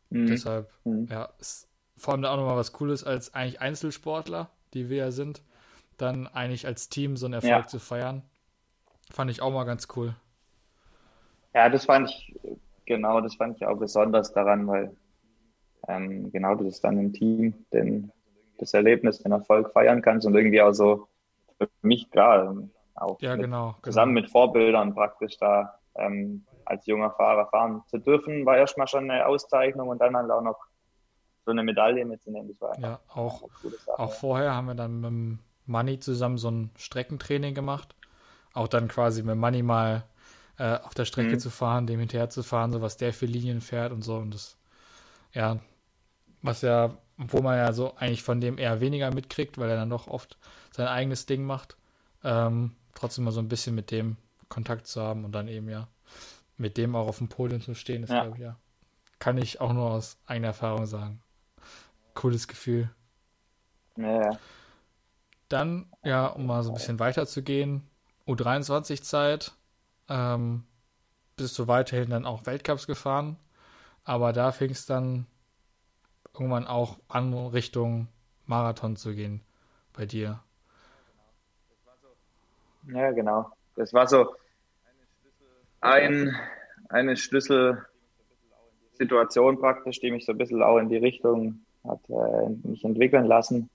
[0.10, 0.28] mhm.
[0.28, 1.08] deshalb, mhm.
[1.10, 5.42] ja, ist vor allem auch nochmal was Cooles als eigentlich Einzelsportler, die wir ja sind,
[6.02, 7.68] dann eigentlich als Team so einen Erfolg ja.
[7.68, 8.24] zu feiern.
[9.12, 10.16] Fand ich auch mal ganz cool.
[11.54, 12.36] Ja, das fand ich,
[12.86, 14.96] genau, das fand ich auch besonders daran, weil
[15.88, 18.12] ähm, genau du das dann im Team den,
[18.58, 21.08] das Erlebnis, den Erfolg feiern kannst und irgendwie auch so
[21.58, 22.56] für mich klar
[22.96, 24.24] auch ja, mit, genau, zusammen genau.
[24.24, 29.26] mit Vorbildern praktisch da ähm, als junger Fahrer fahren zu dürfen, war erstmal schon eine
[29.26, 30.60] Auszeichnung und dann halt auch noch
[31.46, 32.50] so eine Medaille mitzunehmen.
[32.50, 36.50] Das war ja, auch, Sache, auch vorher haben wir dann mit dem Money zusammen so
[36.50, 37.96] ein Streckentraining gemacht.
[38.54, 40.04] Auch dann quasi mit Money mal
[40.58, 41.40] äh, auf der Strecke mhm.
[41.40, 44.18] zu fahren, dem hinterher zu fahren, so was der für Linien fährt und so.
[44.18, 44.58] Und das,
[45.34, 45.60] ja,
[46.42, 49.90] was ja, wo man ja so eigentlich von dem eher weniger mitkriegt, weil er dann
[49.90, 50.38] doch oft
[50.72, 51.78] sein eigenes Ding macht.
[52.24, 54.18] Ähm, trotzdem mal so ein bisschen mit dem
[54.50, 55.88] Kontakt zu haben und dann eben ja
[56.58, 58.22] mit dem auch auf dem Podium zu stehen, ist, ja.
[58.22, 58.58] glaube ich, ja.
[59.20, 61.22] Kann ich auch nur aus eigener Erfahrung sagen.
[62.14, 62.90] Cooles Gefühl.
[63.96, 64.38] Ja.
[65.52, 67.90] Dann, ja, um mal so ein bisschen weiter zu gehen,
[68.28, 69.54] U23-Zeit,
[70.10, 70.64] ähm,
[71.36, 73.38] bist du weiterhin dann auch Weltcups gefahren,
[74.04, 75.28] aber da fing es dann
[76.34, 78.10] irgendwann auch an, Richtung
[78.46, 79.42] Marathon zu gehen
[79.94, 80.42] bei dir.
[82.88, 83.52] Ja, genau.
[83.76, 84.34] Das war so
[85.82, 86.34] ein,
[86.90, 92.84] eine Schlüsselsituation praktisch, die mich so ein bisschen auch in die Richtung hat äh, mich
[92.86, 93.70] entwickeln lassen.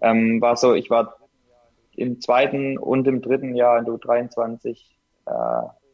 [0.00, 1.16] Ähm, war so, ich war
[1.96, 4.78] im zweiten und im dritten Jahr in U23
[5.26, 5.32] äh,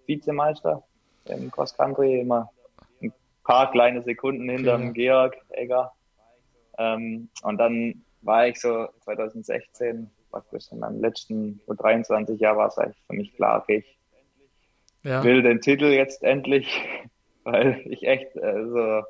[0.06, 0.82] Vizemeister
[1.24, 2.50] im Cross Country, immer
[3.02, 4.92] ein paar kleine Sekunden hinterm okay.
[4.92, 5.92] Georg Egger.
[6.78, 13.02] Ähm, und dann war ich so 2016 praktisch in meinem letzten U23-Jahr war es eigentlich
[13.06, 13.98] für mich klar, okay, ich
[15.02, 15.22] ja.
[15.24, 16.68] will den Titel jetzt endlich,
[17.44, 19.02] weil ich echt, also,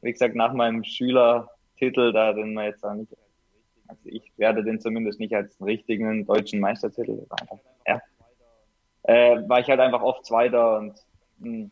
[0.00, 3.12] wie gesagt, nach meinem Schülertitel, da den man jetzt auch nicht,
[3.92, 8.00] also ich werde den zumindest nicht als richtigen deutschen Meistertitel, einfach, ja,
[9.02, 10.94] äh, war ich halt einfach oft Zweiter und
[11.38, 11.70] mh, hm,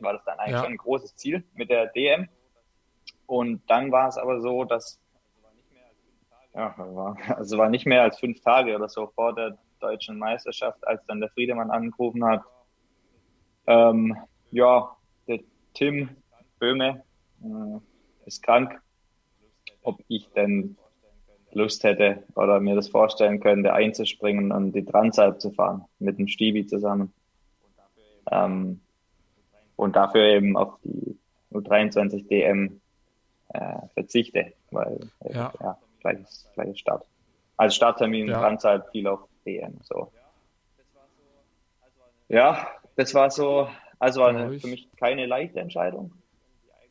[0.00, 0.62] war das dann eigentlich ja.
[0.62, 2.28] schon ein großes Ziel mit der DM.
[3.26, 4.98] Und dann war es aber so, dass
[6.54, 10.86] ja, war, also war nicht mehr als fünf Tage oder so vor der deutschen Meisterschaft,
[10.86, 12.42] als dann der Friedemann angerufen hat.
[13.66, 14.16] Ähm,
[14.50, 14.96] ja,
[15.28, 15.40] der
[15.74, 16.10] Tim
[16.58, 17.04] Böhme
[17.42, 18.80] äh, ist krank.
[19.82, 20.76] Ob ich denn
[21.52, 26.28] Lust hätte oder mir das vorstellen könnte, einzuspringen und die Transalp zu fahren mit dem
[26.28, 27.12] Stibi zusammen.
[28.30, 28.80] Ähm,
[29.76, 31.16] und dafür eben auf die
[31.52, 32.80] U23 DM
[33.48, 35.52] äh, verzichte, weil äh, ja.
[35.60, 37.04] ja gleiches, gleiches Start.
[37.56, 38.40] Als Starttermin ja.
[38.40, 39.74] Transalp viel auf DM.
[39.82, 40.12] So.
[42.28, 46.12] Ja, das war so, also eine, für mich keine leichte Entscheidung.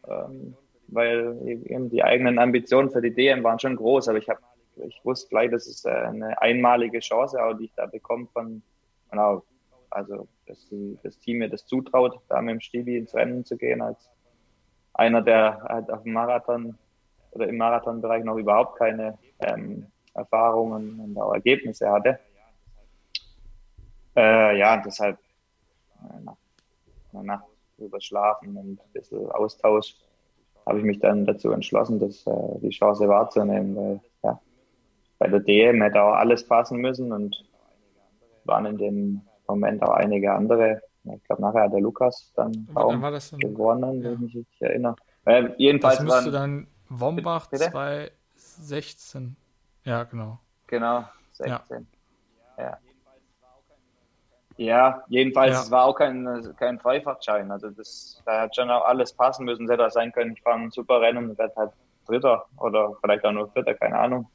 [0.07, 0.55] Ähm,
[0.91, 4.39] weil eben die eigenen Ambitionen für die DM waren schon groß, aber ich habe
[4.87, 8.61] ich wusste gleich, das ist äh, eine einmalige Chance, auch die ich da bekomme von,
[9.09, 9.43] genau,
[9.89, 13.57] also dass die, das Team mir das zutraut, da mit dem Stibi ins Rennen zu
[13.57, 14.09] gehen, als
[14.93, 16.77] einer, der halt auf dem Marathon
[17.31, 22.19] oder im Marathonbereich noch überhaupt keine ähm, Erfahrungen und auch Ergebnisse hatte.
[24.15, 25.17] Äh, ja, deshalb
[26.01, 26.35] äh, nach
[27.13, 27.45] einer Nacht
[27.77, 29.95] drüber schlafen und ein bisschen Austausch
[30.65, 34.01] habe ich mich dann dazu entschlossen, das, äh, die Chance wahrzunehmen, weil
[35.19, 37.35] bei der DM hätte auch alles passen müssen und
[38.45, 40.81] waren in dem Moment auch einige andere.
[41.03, 44.11] Ich glaube, nachher hat der Lukas dann auch gewonnen, ja.
[44.11, 44.95] wenn ich mich erinnere.
[45.25, 49.35] Äh, jedenfalls das müsste dann Wombach 2016.
[49.83, 50.39] Ja, genau.
[50.67, 51.03] Genau,
[51.33, 51.87] 16.
[52.57, 52.63] Ja.
[52.63, 52.77] ja.
[54.57, 55.61] Ja, jedenfalls, ja.
[55.61, 56.27] es war auch kein,
[56.57, 57.49] kein Freifahrtschein.
[57.49, 59.63] Also das, da hat schon auch alles passen müssen.
[59.63, 61.71] Es hätte auch sein können, ich fahre ein super Rennen und werde halt
[62.05, 64.27] Dritter oder vielleicht auch nur Vierter, keine Ahnung.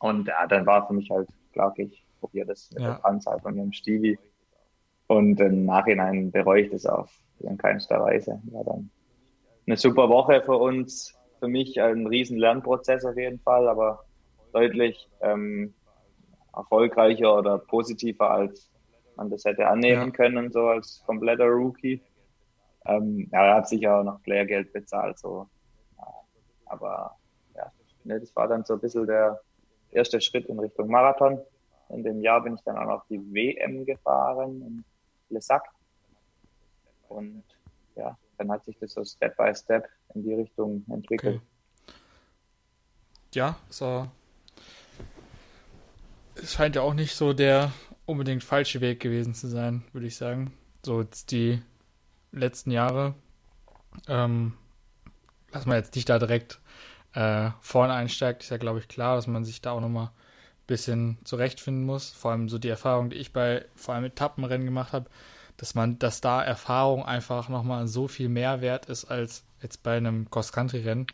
[0.00, 2.94] Und ja, dann war für mich halt klar, ich probiere das mit ja.
[2.94, 4.18] der Anzahl von dem Stevie.
[5.06, 7.10] Und im Nachhinein bereue ich das auf
[7.40, 8.40] in keinster Weise.
[8.50, 8.90] War dann
[9.66, 14.04] eine super Woche für uns, für mich ein riesen Lernprozess auf jeden Fall, aber
[14.52, 15.74] deutlich ähm,
[16.54, 18.70] erfolgreicher oder positiver als
[19.16, 20.10] man das hätte annehmen ja.
[20.10, 22.00] können, so als kompletter Rookie.
[22.86, 25.46] Ähm, ja, er hat sicher auch noch Lehrgeld bezahlt, so.
[26.66, 27.16] Aber
[27.54, 27.70] ja,
[28.04, 29.40] ne, das war dann so ein bisschen der
[29.92, 31.40] erste Schritt in Richtung Marathon.
[31.88, 34.84] In dem Jahr bin ich dann auch noch die WM gefahren in
[35.28, 35.64] Lesac.
[37.08, 37.42] Und
[37.96, 41.36] ja, dann hat sich das so Step by Step in die Richtung entwickelt.
[41.36, 41.94] Okay.
[43.34, 44.08] Ja, so.
[46.34, 47.72] Es scheint ja auch nicht so der
[48.06, 50.52] unbedingt falsche Weg gewesen zu sein, würde ich sagen.
[50.84, 51.60] So jetzt die
[52.32, 53.14] letzten Jahre.
[54.08, 54.54] Ähm,
[55.52, 56.60] lass mal jetzt nicht da direkt
[57.14, 60.66] äh, vorne einsteigt, ist ja, glaube ich, klar, dass man sich da auch nochmal ein
[60.66, 62.10] bisschen zurechtfinden muss.
[62.10, 65.10] Vor allem so die Erfahrung, die ich bei vor allem Etappenrennen gemacht habe,
[65.56, 69.96] dass man, dass da Erfahrung einfach nochmal so viel mehr wert ist als jetzt bei
[69.96, 71.06] einem Cross-Country-Rennen,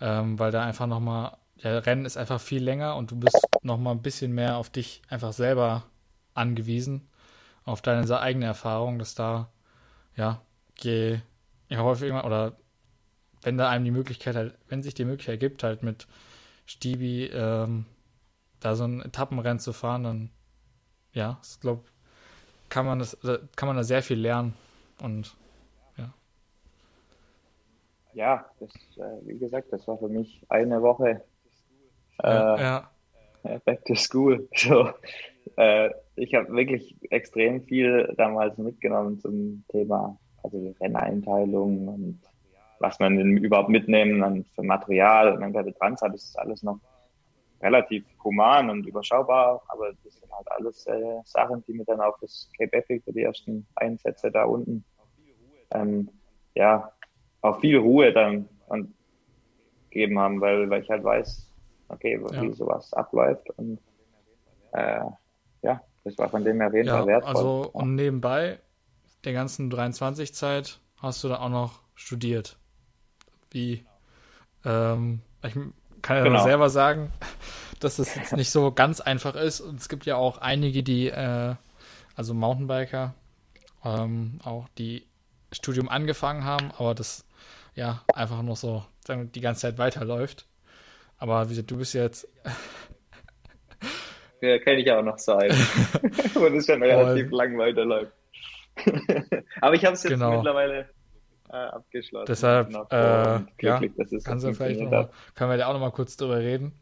[0.00, 3.94] ähm, weil da einfach nochmal, ja, Rennen ist einfach viel länger und du bist nochmal
[3.94, 5.84] ein bisschen mehr auf dich einfach selber
[6.34, 7.08] angewiesen,
[7.64, 9.50] auf deine eigene Erfahrung, dass da,
[10.16, 10.40] ja,
[10.78, 11.18] je,
[11.68, 12.52] ja, häufig oder
[13.44, 16.08] wenn da einem die Möglichkeit halt, wenn sich die Möglichkeit gibt, halt mit
[16.66, 17.84] Stibi ähm,
[18.60, 20.30] da so ein Etappenrennen zu fahren, dann
[21.12, 21.84] ja, ich glaube,
[22.70, 23.16] kann man das,
[23.54, 24.54] kann man da sehr viel lernen
[25.02, 25.36] und
[25.96, 26.12] ja.
[28.14, 31.22] Ja, das, äh, wie gesagt, das war für mich eine Woche
[32.22, 32.90] äh, ja,
[33.44, 33.58] ja.
[33.64, 34.48] Back to School.
[34.56, 34.88] So,
[35.56, 42.20] äh, ich habe wirklich extrem viel damals mitgenommen zum Thema, also Renneinteilung und
[42.84, 45.32] was man denn überhaupt mitnehmen dann für Material.
[45.32, 46.78] Und dann der Transat ist das alles noch
[47.62, 52.18] relativ human und überschaubar, aber das sind halt alles äh, Sachen, die mir dann auch
[52.20, 54.84] das Cape Epic für die ersten Einsätze da unten
[55.70, 56.10] ähm,
[56.54, 56.92] ja
[57.40, 58.94] auch viel Ruhe dann und
[59.88, 61.50] gegeben haben, weil, weil ich halt weiß,
[61.88, 62.52] okay, wie ja.
[62.52, 63.78] sowas abläuft und
[64.72, 65.04] äh,
[65.62, 67.34] ja, das war von dem her auf jeden ja, Fall wertvoll.
[67.34, 68.58] Also und nebenbei
[69.24, 72.58] der ganzen 23-Zeit hast du da auch noch studiert.
[73.54, 73.84] Wie
[74.64, 75.54] ähm, ich
[76.02, 76.42] kann ja genau.
[76.42, 77.12] selber sagen,
[77.80, 79.60] dass das jetzt nicht so ganz einfach ist.
[79.60, 81.54] Und es gibt ja auch einige, die, äh,
[82.16, 83.14] also Mountainbiker,
[83.84, 85.06] ähm, auch die
[85.52, 87.24] Studium angefangen haben, aber das
[87.74, 90.46] ja einfach noch so sagen, die ganze Zeit weiterläuft.
[91.18, 92.28] Aber wie gesagt, du bist jetzt.
[94.40, 95.50] ja, kenne ich auch noch sein.
[96.34, 98.12] Wo das schon relativ lang weiterläuft.
[99.60, 100.36] aber ich habe es jetzt genau.
[100.36, 100.88] mittlerweile
[101.54, 102.26] äh, abgeschlossen.
[102.26, 103.80] Deshalb, äh, ja,
[104.24, 106.72] kannst du vielleicht noch mal, können wir da auch noch mal kurz drüber reden.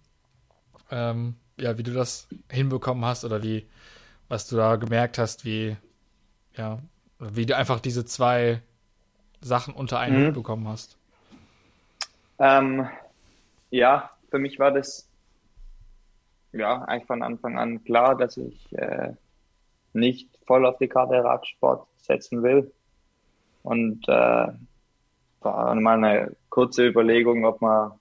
[0.91, 3.69] Ähm, ja, wie du das hinbekommen hast oder wie,
[4.29, 5.77] was du da gemerkt hast, wie,
[6.57, 6.79] ja,
[7.19, 8.63] wie du einfach diese zwei
[9.43, 10.33] Sachen unter einen mhm.
[10.33, 10.97] Bekommen hast.
[12.39, 12.89] Ähm,
[13.71, 15.09] ja, für mich war das
[16.53, 19.13] ja eigentlich von Anfang an klar, dass ich äh,
[19.93, 22.73] nicht voll auf die Karte Radsport setzen will.
[23.63, 24.49] Und äh,
[25.41, 27.93] war mal eine kurze Überlegung, ob man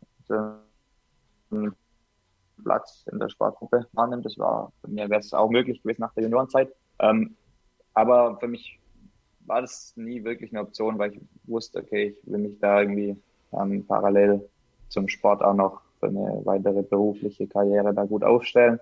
[1.52, 1.76] einen
[2.63, 4.26] Platz in der Sportgruppe annimmt.
[4.26, 6.74] Das war, für mich wäre es auch möglich gewesen nach der Juniorenzeit.
[7.00, 7.36] Ähm,
[7.93, 8.80] aber für mich
[9.45, 13.17] war das nie wirklich eine Option, weil ich wusste, okay, ich will mich da irgendwie
[13.54, 14.47] ähm, parallel
[14.89, 18.80] zum Sport auch noch für eine weitere berufliche Karriere da gut aufstellen.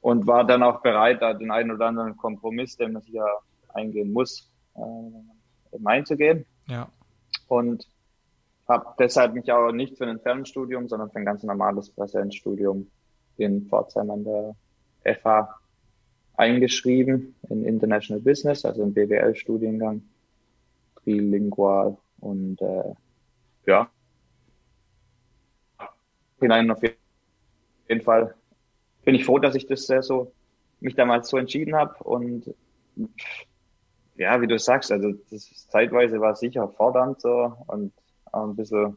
[0.00, 3.26] Und war dann auch bereit, da den einen oder anderen Kompromiss, den man sich ja
[3.74, 5.35] eingehen muss, äh,
[5.84, 6.46] einzugehen.
[6.68, 6.88] Ja.
[7.48, 7.86] Und
[8.68, 12.90] habe deshalb mich auch nicht für ein Fernstudium, sondern für ein ganz normales Präsenzstudium
[13.36, 14.56] in Pforzheim an der
[15.04, 15.60] FH
[16.36, 20.02] eingeschrieben in International Business, also im BWL-Studiengang,
[21.02, 22.94] trilingual und äh,
[23.66, 23.88] ja,
[26.40, 28.34] hinein auf jeden Fall
[29.04, 30.32] bin ich froh, dass ich das äh, so
[30.80, 32.54] mich damals so entschieden habe und
[34.18, 37.92] ja, wie du sagst, also das zeitweise war sicher fordernd so und
[38.32, 38.96] auch ein bisschen,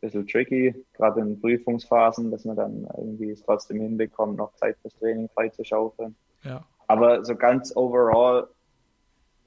[0.00, 4.96] bisschen tricky, gerade in Prüfungsphasen, dass man dann irgendwie es trotzdem hinbekommt, noch Zeit fürs
[4.96, 6.14] Training freizuschaufeln.
[6.42, 6.64] Ja.
[6.88, 8.48] Aber so ganz overall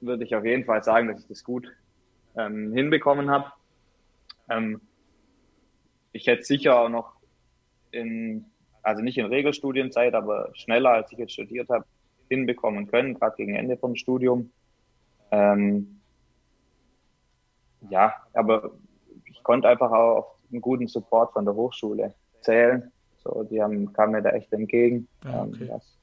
[0.00, 1.70] würde ich auf jeden Fall sagen, dass ich das gut
[2.36, 3.52] ähm, hinbekommen habe.
[4.48, 4.80] Ähm,
[6.12, 7.12] ich hätte sicher auch noch
[7.92, 8.46] in,
[8.82, 11.84] also nicht in Regelstudienzeit, aber schneller als ich jetzt studiert habe,
[12.28, 14.50] hinbekommen können, gerade gegen Ende vom Studium.
[15.30, 16.00] Ähm,
[17.88, 18.72] ja, aber
[19.26, 22.92] ich konnte einfach auch auf einen guten Support von der Hochschule zählen.
[23.22, 25.08] So, die haben, kamen mir da echt entgegen.
[25.24, 25.66] Ja, ähm, okay.
[25.68, 25.96] das,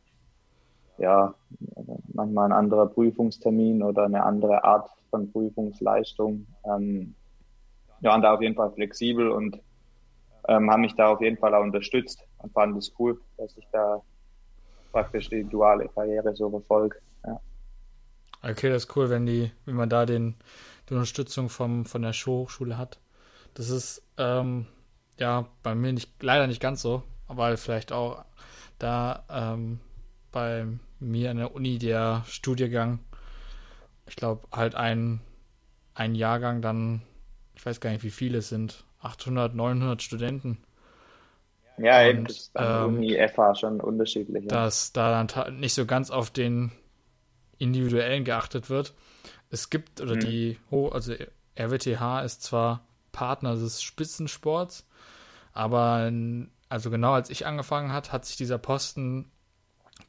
[0.97, 1.33] ja,
[2.13, 6.45] manchmal ein anderer Prüfungstermin oder eine andere Art von Prüfungsleistung.
[6.65, 7.15] Ähm,
[8.01, 9.59] ja, waren da auf jeden Fall flexibel und
[10.47, 13.67] ähm, haben mich da auf jeden Fall auch unterstützt und fanden es cool, dass ich
[13.71, 14.01] da
[14.91, 16.97] praktisch die duale Karriere so verfolge.
[18.41, 20.35] Okay, das ist cool, wenn die, wenn man da den,
[20.89, 22.99] die Unterstützung vom, von der Hochschule hat.
[23.53, 24.67] Das ist ähm,
[25.17, 28.23] ja bei mir nicht leider nicht ganz so, aber vielleicht auch
[28.79, 29.79] da ähm,
[30.31, 30.67] bei
[30.99, 32.99] mir an der Uni der Studiengang,
[34.07, 35.21] ich glaube halt ein,
[35.93, 37.01] ein Jahrgang dann,
[37.55, 40.59] ich weiß gar nicht wie viele es sind, 800, 900 Studenten.
[41.77, 44.47] Ja, eben, das ist ähm, Uni FH schon unterschiedlich.
[44.47, 46.71] Dass da dann nicht so ganz auf den
[47.57, 48.93] individuellen geachtet wird.
[49.49, 50.19] Es gibt, oder mhm.
[50.19, 51.13] die, also
[51.57, 54.85] RWTH ist zwar Partner des Spitzensports,
[55.53, 56.11] aber
[56.69, 59.31] also genau als ich angefangen hat, hat sich dieser Posten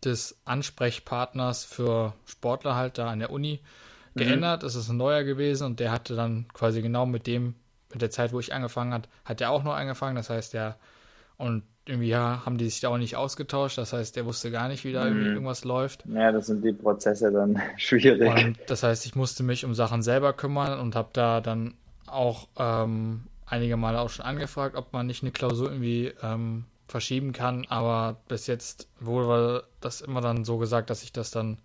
[0.04, 3.60] des Ansprechpartners für Sportler halt da an der Uni
[4.14, 4.18] mhm.
[4.18, 4.62] geändert.
[4.62, 7.54] Es ist ein neuer gewesen und der hatte dann quasi genau mit dem,
[7.92, 10.16] mit der Zeit, wo ich angefangen hat, hat er auch noch angefangen.
[10.16, 10.78] Das heißt, der
[11.36, 13.78] und irgendwie ja, haben die sich da auch nicht ausgetauscht.
[13.78, 15.26] Das heißt, der wusste gar nicht, wie da mhm.
[15.26, 16.04] irgendwas läuft.
[16.06, 18.46] Ja, das sind die Prozesse dann schwierig.
[18.46, 21.74] Und das heißt, ich musste mich um Sachen selber kümmern und habe da dann
[22.06, 27.32] auch ähm, einige Male auch schon angefragt, ob man nicht eine Klausur irgendwie ähm, verschieben
[27.32, 27.66] kann.
[27.68, 31.58] Aber bis jetzt wurde das immer dann so gesagt, dass ich das dann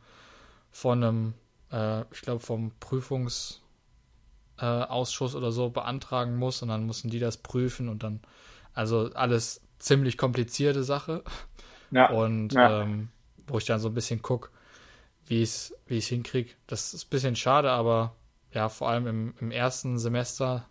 [0.72, 1.34] von einem,
[1.72, 7.38] äh, ich glaube, vom Prüfungsausschuss äh, oder so beantragen muss und dann mussten die das
[7.38, 8.22] prüfen und dann,
[8.74, 11.24] also alles ziemlich komplizierte Sache.
[11.92, 12.10] Ja.
[12.10, 12.82] Und ja.
[12.82, 13.10] Ähm,
[13.48, 14.50] wo ich dann so ein bisschen gucke,
[15.28, 16.52] wie ich es wie hinkriege.
[16.68, 18.16] Das ist ein bisschen schade, aber
[18.52, 20.66] ja, vor allem im, im ersten Semester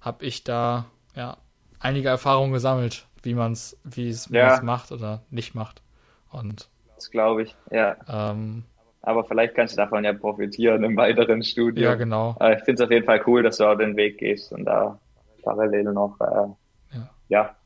[0.00, 1.38] habe ich da ja
[1.80, 4.60] einige Erfahrungen gesammelt, wie man es wie es ja.
[4.62, 5.82] macht oder nicht macht.
[6.30, 7.96] Und das glaube ich, ja.
[8.08, 8.64] Ähm,
[9.02, 11.84] aber vielleicht kannst du davon ja profitieren im weiteren Studium.
[11.84, 12.36] Ja, genau.
[12.40, 14.98] ich finde es auf jeden Fall cool, dass du auch den Weg gehst und da
[15.42, 17.10] parallel noch äh, ja.
[17.28, 17.56] ja,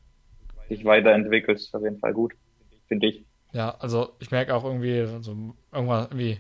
[0.71, 1.75] dich weiterentwickelst.
[1.75, 2.35] Auf jeden Fall gut,
[2.89, 3.25] finde ich.
[3.53, 5.37] Ja, also ich merke auch irgendwie, also
[5.73, 6.39] irgendwann irgendwie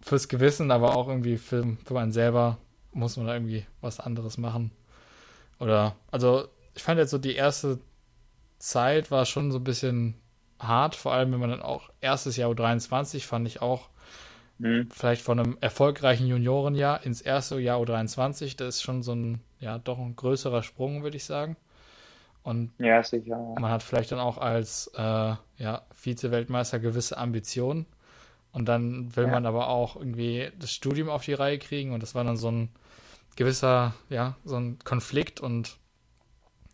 [0.00, 2.58] fürs Gewissen, aber auch irgendwie für, für man selber
[2.92, 4.70] muss man da irgendwie was anderes machen.
[5.58, 7.78] Oder, also ich fand jetzt so die erste
[8.58, 10.14] Zeit war schon so ein bisschen
[10.58, 13.88] hart, vor allem wenn man dann auch erstes Jahr U23 fand ich auch
[14.58, 14.88] mhm.
[14.90, 19.78] vielleicht von einem erfolgreichen Juniorenjahr ins erste Jahr U23, das ist schon so ein, ja,
[19.78, 21.56] doch ein größerer Sprung, würde ich sagen.
[22.46, 23.60] Und ja, sicher, ja.
[23.60, 27.86] man hat vielleicht dann auch als äh, ja, Vize-Weltmeister gewisse Ambitionen.
[28.52, 29.32] Und dann will ja.
[29.32, 31.92] man aber auch irgendwie das Studium auf die Reihe kriegen.
[31.92, 32.68] Und das war dann so ein
[33.34, 35.40] gewisser, ja, so ein Konflikt.
[35.40, 35.76] Und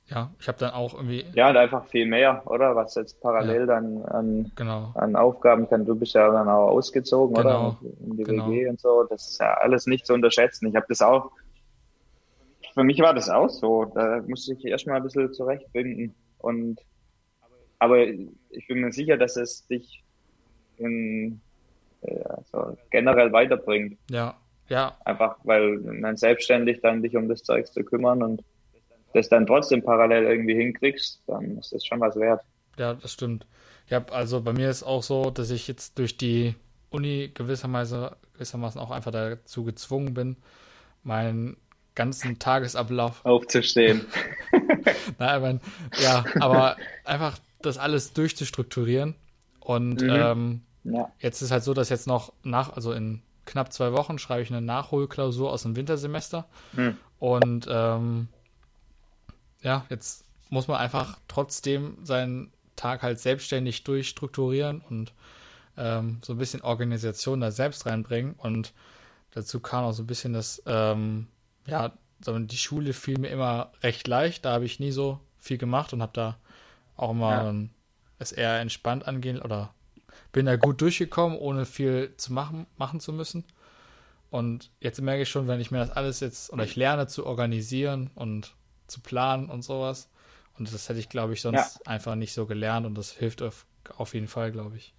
[0.09, 1.25] ja, ich habe dann auch irgendwie.
[1.33, 2.77] Ja, und einfach viel mehr, oder?
[2.77, 3.67] Was jetzt parallel ja.
[3.67, 4.93] dann an, genau.
[4.95, 5.87] an Aufgaben kann.
[5.87, 7.79] Du bist ja dann auch ausgezogen, genau.
[7.81, 7.91] oder?
[8.05, 8.51] In die genau.
[8.51, 9.05] WG und so.
[9.09, 10.67] Das ist ja alles nicht zu unterschätzen.
[10.67, 11.31] Ich habe das auch
[12.75, 13.85] für mich war das auch so.
[13.85, 16.15] Da musste ich erstmal ein bisschen zurechtfinden.
[16.39, 16.81] Und,
[17.79, 20.03] aber ich bin mir sicher, dass es dich
[20.79, 21.41] in,
[22.03, 23.99] ja, so generell weiterbringt.
[24.11, 24.37] Ja,
[24.69, 24.97] ja.
[25.05, 28.43] Einfach, weil man selbstständig dann dich um das Zeug zu kümmern und
[29.13, 32.43] das dann trotzdem parallel irgendwie hinkriegst, dann ist das schon was wert.
[32.79, 33.47] Ja, das stimmt.
[33.87, 36.55] Ich habe also bei mir ist auch so, dass ich jetzt durch die
[36.89, 40.37] Uni gewissermaßen, gewissermaßen auch einfach dazu gezwungen bin,
[41.03, 41.57] mein
[41.95, 44.07] ganzen Tagesablauf aufzustehen.
[45.19, 45.61] Nein, meine,
[46.01, 49.15] ja, aber einfach das alles durchzustrukturieren.
[49.61, 50.11] Und mhm.
[50.11, 51.13] ähm, ja.
[51.21, 54.51] jetzt ist halt so, dass jetzt noch nach, also in knapp zwei Wochen schreibe ich
[54.51, 56.47] eine Nachholklausur aus dem Wintersemester.
[56.73, 56.97] Mhm.
[57.19, 58.29] Und ähm,
[59.63, 65.13] ja, jetzt muss man einfach trotzdem seinen Tag halt selbstständig durchstrukturieren und
[65.77, 68.35] ähm, so ein bisschen Organisation da selbst reinbringen.
[68.39, 68.73] Und
[69.33, 71.29] dazu kam auch so ein bisschen das ähm,
[71.67, 74.45] ja, die Schule fiel mir immer recht leicht.
[74.45, 76.39] Da habe ich nie so viel gemacht und habe da
[76.97, 77.55] auch immer ja.
[78.19, 79.75] es eher entspannt angehen oder
[80.31, 83.45] bin da gut durchgekommen, ohne viel zu machen, machen zu müssen.
[84.31, 87.27] Und jetzt merke ich schon, wenn ich mir das alles jetzt oder ich lerne zu
[87.27, 88.55] organisieren und
[88.87, 90.11] zu planen und sowas.
[90.59, 91.91] Und das hätte ich, glaube ich, sonst ja.
[91.91, 94.95] einfach nicht so gelernt und das hilft auf, auf jeden Fall, glaube ich.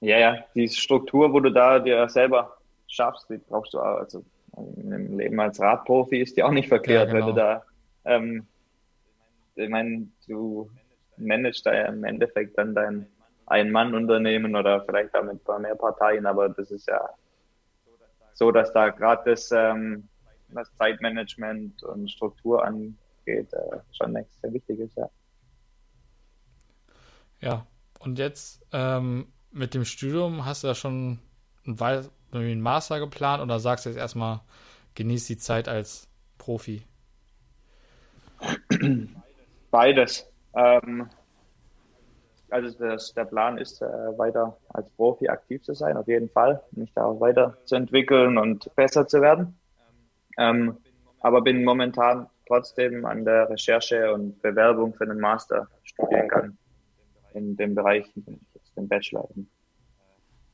[0.00, 3.98] Ja, ja, die Struktur, wo du da dir selber schaffst, die brauchst du auch.
[3.98, 4.24] Also
[4.76, 7.26] im Leben als Radprofi ist ja auch nicht verkehrt, ja, genau.
[7.26, 7.46] wenn du genau.
[7.46, 7.64] da,
[8.04, 8.46] ähm,
[9.54, 10.70] ich meine, du
[11.16, 13.06] managst da ja im Endeffekt dann dein
[13.46, 17.08] Ein-Mann-Unternehmen oder vielleicht auch mit mehr Parteien, aber das ist ja
[18.34, 20.08] so, dass da gerade das, ähm,
[20.48, 25.10] was Zeitmanagement und Struktur angeht, äh, schon extrem wichtig ist, ja.
[27.40, 27.66] Ja,
[28.00, 31.18] und jetzt ähm, mit dem Studium hast du ja schon
[31.66, 31.80] ein
[32.32, 34.40] einen Master geplant oder sagst du jetzt erstmal,
[34.94, 36.82] genieß die Zeit als Profi?
[39.70, 40.30] Beides.
[40.54, 41.08] Ähm,
[42.50, 43.86] also das, der Plan ist, äh,
[44.18, 49.06] weiter als Profi aktiv zu sein, auf jeden Fall, mich da auch weiterzuentwickeln und besser
[49.06, 49.58] zu werden.
[50.38, 50.78] Ähm,
[51.20, 56.56] aber bin momentan trotzdem an der Recherche und Bewerbung für einen Masterstudiengang
[57.34, 59.28] in dem Bereich, den Bachelor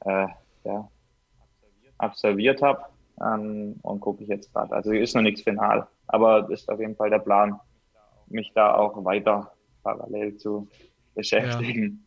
[0.05, 0.27] äh,
[0.65, 0.89] ja,
[2.05, 2.83] absolviert habe
[3.21, 4.73] ähm, und gucke ich jetzt gerade.
[4.73, 7.59] Also ist noch nichts final, aber ist auf jeden Fall der Plan,
[8.29, 9.53] mich da auch weiter
[9.83, 10.69] parallel zu
[11.15, 12.07] beschäftigen.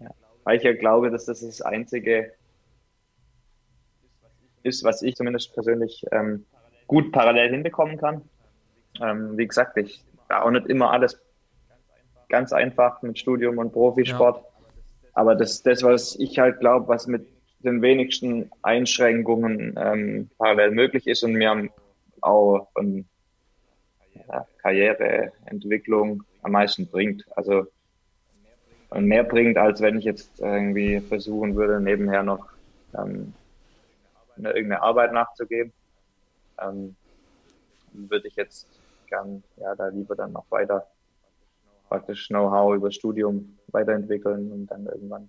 [0.00, 0.06] Ja.
[0.06, 0.10] Ja.
[0.44, 2.32] Weil ich ja glaube, dass das das Einzige
[4.62, 6.44] ist, was ich zumindest persönlich ähm,
[6.86, 8.22] gut parallel hinbekommen kann.
[9.00, 11.20] Ähm, wie gesagt, ich war auch nicht immer alles
[12.28, 14.38] ganz einfach mit Studium und Profisport.
[14.38, 14.42] Ja.
[15.14, 17.26] Aber das das, was ich halt glaube, was mit
[17.66, 21.68] den wenigsten Einschränkungen ähm, parallel möglich ist und mir
[22.22, 23.04] auch von
[24.28, 27.24] ja, Karriereentwicklung am meisten bringt.
[27.36, 27.66] Also
[28.90, 32.46] und mehr bringt, als wenn ich jetzt irgendwie versuchen würde, nebenher noch
[32.96, 33.34] ähm,
[34.36, 35.72] eine, irgendeine Arbeit nachzugeben.
[36.60, 36.94] Ähm,
[37.92, 38.68] würde ich jetzt
[39.08, 40.86] gern ja da lieber dann noch weiter
[41.88, 45.28] praktisch Know-how über Studium weiterentwickeln und dann irgendwann,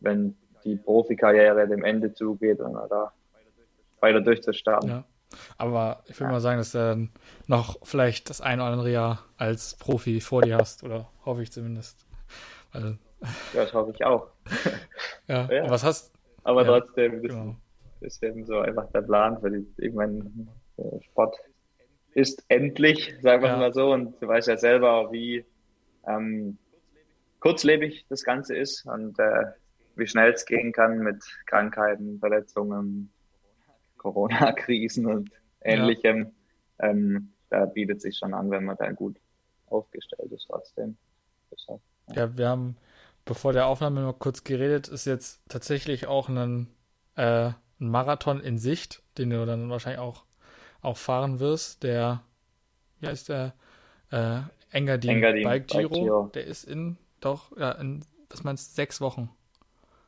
[0.00, 3.12] wenn die Profikarriere dem Ende zugeht, dann da
[4.00, 4.88] weiter durchzustarten.
[4.88, 5.04] Ja.
[5.58, 6.32] Aber ich würde ja.
[6.32, 7.10] mal sagen, dass du dann
[7.46, 11.50] noch vielleicht das ein oder andere Jahr als Profi vor dir hast, oder hoffe ich
[11.50, 12.06] zumindest.
[12.72, 14.28] Also, ja, das hoffe ich auch.
[15.28, 15.48] ja.
[15.50, 15.70] ja.
[15.70, 16.12] was hast
[16.44, 17.56] Aber ja, trotzdem, das genau.
[18.00, 20.30] ist eben so einfach der Plan für die, ich meine,
[21.10, 21.36] Sport
[22.14, 23.56] ist endlich, sagen wir ja.
[23.56, 25.44] mal so, und du weißt ja selber, wie
[26.06, 26.58] ähm,
[27.40, 29.44] kurzlebig das Ganze ist und äh,
[29.96, 33.10] wie schnell es gehen kann mit Krankheiten, Verletzungen,
[33.98, 35.30] Corona-Krisen und
[35.60, 36.32] ähnlichem.
[36.78, 36.88] Ja.
[36.90, 39.16] Ähm, da bietet sich schon an, wenn man da gut
[39.66, 40.96] aufgestellt ist trotzdem.
[41.50, 42.14] Deshalb, ja.
[42.14, 42.36] ja.
[42.36, 42.76] wir haben,
[43.24, 46.68] bevor der Aufnahme noch kurz geredet, ist jetzt tatsächlich auch ein,
[47.16, 47.46] äh,
[47.80, 50.24] ein Marathon in Sicht, den du dann wahrscheinlich auch,
[50.82, 51.82] auch fahren wirst.
[51.82, 52.22] Der,
[53.00, 53.54] wie heißt der?
[54.10, 54.40] Äh,
[54.70, 55.88] Engadin, Engadin Bike, Giro.
[55.88, 56.30] Bike Giro.
[56.34, 59.30] Der ist in, doch, ja, in, was meinst du, sechs Wochen.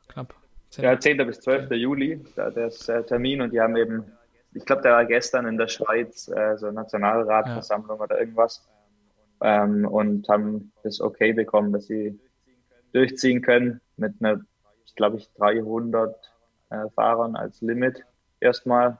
[0.07, 0.33] Knapp.
[0.71, 0.83] 10.
[0.83, 1.17] Ja, 10.
[1.25, 1.65] bis 12.
[1.65, 1.75] Okay.
[1.75, 4.05] Juli, da der ist äh, Termin und die haben eben,
[4.53, 8.03] ich glaube, der war gestern in der Schweiz, äh, so Nationalratversammlung ja.
[8.03, 8.67] oder irgendwas,
[9.41, 12.19] ähm, und haben das okay bekommen, dass sie
[12.93, 14.41] durchziehen können mit einer,
[14.85, 16.15] ich glaube ich, 300
[16.69, 18.03] äh, Fahrern als Limit
[18.39, 18.97] erstmal.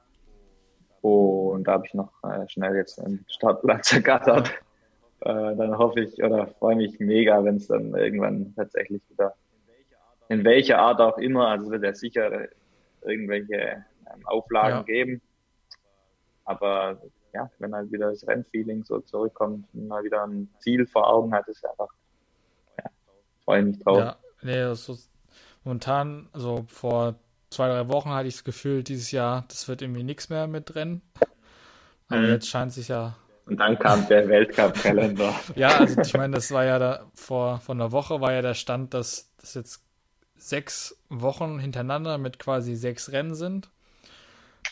[1.02, 4.50] Und da habe ich noch äh, schnell jetzt einen Startplatz ergattert.
[5.22, 9.34] Äh, dann hoffe ich oder freue mich mega, wenn es dann irgendwann tatsächlich wieder
[10.30, 12.48] in welcher Art auch immer, also wird es sicher
[13.04, 14.84] irgendwelche ähm, Auflagen ja.
[14.84, 15.22] geben.
[16.46, 17.02] Aber
[17.34, 21.34] ja, wenn halt wieder das Rennfeeling so zurückkommt und mal wieder ein Ziel vor Augen
[21.34, 21.90] hat, ist einfach,
[22.78, 22.90] ja,
[23.44, 24.00] freue mich drauf.
[24.00, 25.10] Ja, nee, ist
[25.64, 27.16] momentan, also vor
[27.50, 30.76] zwei, drei Wochen hatte ich das Gefühl, dieses Jahr, das wird irgendwie nichts mehr mit
[30.76, 31.02] Rennen.
[32.10, 32.30] Aber mhm.
[32.30, 33.16] jetzt scheint sich ja.
[33.46, 35.34] Und dann kam der Weltcup-Kalender.
[35.56, 38.54] ja, also ich meine, das war ja da vor, vor einer Woche war ja der
[38.54, 39.87] Stand, dass das jetzt
[40.38, 43.70] sechs Wochen hintereinander mit quasi sechs Rennen sind.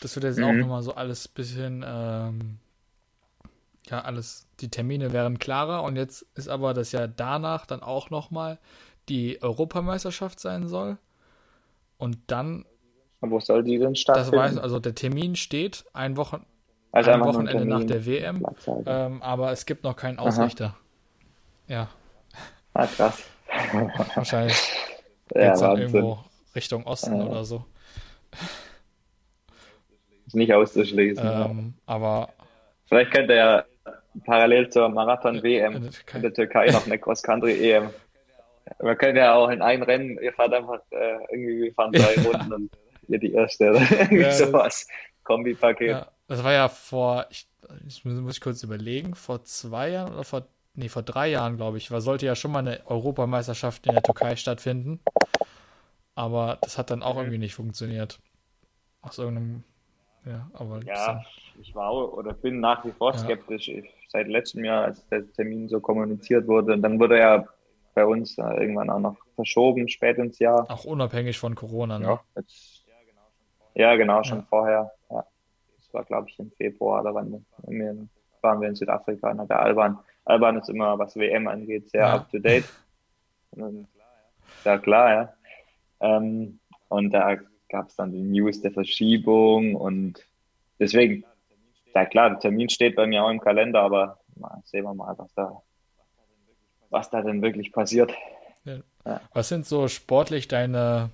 [0.00, 0.44] Das wird jetzt mhm.
[0.44, 2.58] auch nochmal so alles bisschen, ähm,
[3.88, 8.10] ja, alles, die Termine wären klarer und jetzt ist aber das ja danach dann auch
[8.10, 8.58] nochmal
[9.08, 10.98] die Europameisterschaft sein soll.
[11.98, 12.66] Und dann.
[13.20, 14.32] Wo soll die denn stattfinden?
[14.32, 16.44] Das weiß, also der Termin steht ein, Wochen,
[16.92, 18.44] also ein Wochenende nach der WM,
[18.84, 20.66] ähm, aber es gibt noch keinen Ausrichter.
[20.66, 20.76] Aha.
[21.68, 21.88] Ja.
[22.74, 23.22] Ah, krass.
[24.14, 24.56] Wahrscheinlich.
[25.34, 26.18] Ja, Geht's dann irgendwo
[26.54, 27.26] Richtung Osten ja.
[27.26, 27.64] oder so.
[30.26, 31.24] Ist nicht auszuschließen.
[31.24, 31.94] Ähm, ja.
[31.94, 32.28] Aber.
[32.86, 33.66] Vielleicht könnte er
[34.24, 37.90] parallel zur Marathon-WM in, in der Türkei noch eine Cross-Country-EM.
[38.80, 42.14] Man könnte ja auch in ein Rennen, ihr fahrt einfach äh, irgendwie, wir fahren drei
[42.24, 42.70] Runden und
[43.08, 44.86] ihr die erste oder irgendwie ja, sowas.
[45.24, 45.90] Kombi-Paket.
[45.90, 47.48] Ja, das war ja vor, ich,
[47.86, 50.46] ich muss, kurz überlegen, vor zwei Jahren oder vor
[50.76, 54.02] nee, vor drei Jahren, glaube ich, war, sollte ja schon mal eine Europameisterschaft in der
[54.02, 55.00] Türkei stattfinden.
[56.14, 58.20] Aber das hat dann auch irgendwie nicht funktioniert.
[59.02, 59.64] Aus irgendeinem,
[60.24, 60.82] ja, aber.
[60.82, 61.22] Ja,
[61.60, 63.18] ich war oder bin nach wie vor ja.
[63.18, 63.68] skeptisch.
[63.68, 67.48] Ich, seit letztem Jahr, als der Termin so kommuniziert wurde, und dann wurde er
[67.94, 70.70] bei uns irgendwann auch noch verschoben, spät ins Jahr.
[70.70, 72.06] Auch unabhängig von Corona, ne?
[72.06, 72.84] Ja, jetzt,
[73.74, 74.46] ja genau, schon ja.
[74.48, 74.92] vorher.
[75.10, 75.24] Ja.
[75.78, 77.32] Das war, glaube ich, im Februar, da waren
[77.66, 78.08] wir,
[78.42, 79.98] waren wir in Südafrika, in der Alban.
[80.26, 82.14] Alban ist immer, was WM angeht, sehr ja.
[82.14, 82.64] up to date.
[84.64, 85.34] Ja, klar, ja.
[86.00, 86.58] Ähm,
[86.88, 87.36] und da
[87.70, 90.26] gab es dann die News der Verschiebung und
[90.78, 91.24] deswegen,
[91.94, 95.16] ja klar, der Termin steht bei mir auch im Kalender, aber na, sehen wir mal,
[95.16, 95.62] was da,
[96.90, 98.12] was da denn wirklich passiert.
[98.64, 98.80] Ja.
[99.06, 99.20] Ja.
[99.32, 101.10] Was sind so sportlich deine,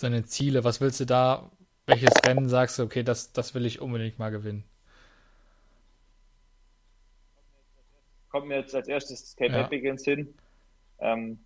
[0.00, 0.62] deine Ziele?
[0.62, 1.50] Was willst du da,
[1.86, 4.64] welches Rennen sagst du, okay, das, das will ich unbedingt mal gewinnen?
[8.30, 9.60] Kommt mir jetzt als erstes Cape ja.
[9.64, 10.34] Epic ins Sinn.
[11.00, 11.38] Ähm,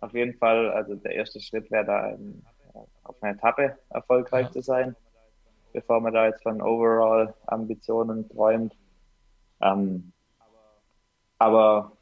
[0.00, 2.42] auf jeden Fall, also der erste Schritt wäre da ähm,
[3.04, 4.52] auf einer Etappe erfolgreich ja.
[4.52, 4.96] zu sein,
[5.72, 8.74] bevor man da jetzt von Overall-Ambitionen träumt.
[9.60, 10.12] Ähm,
[11.38, 11.92] aber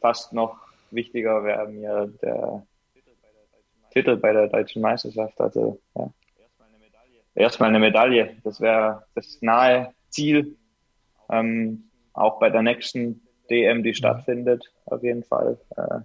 [0.00, 0.58] fast noch
[0.90, 2.66] wichtiger wäre mir der
[3.90, 5.40] Titel bei der deutschen Meisterschaft.
[5.40, 6.10] Also ja.
[7.34, 8.36] erstmal eine Medaille.
[8.44, 10.56] Das wäre das nahe Ziel.
[11.30, 15.58] Ähm, auch bei der nächsten DM, die stattfindet, auf jeden Fall.
[15.76, 16.00] Äh,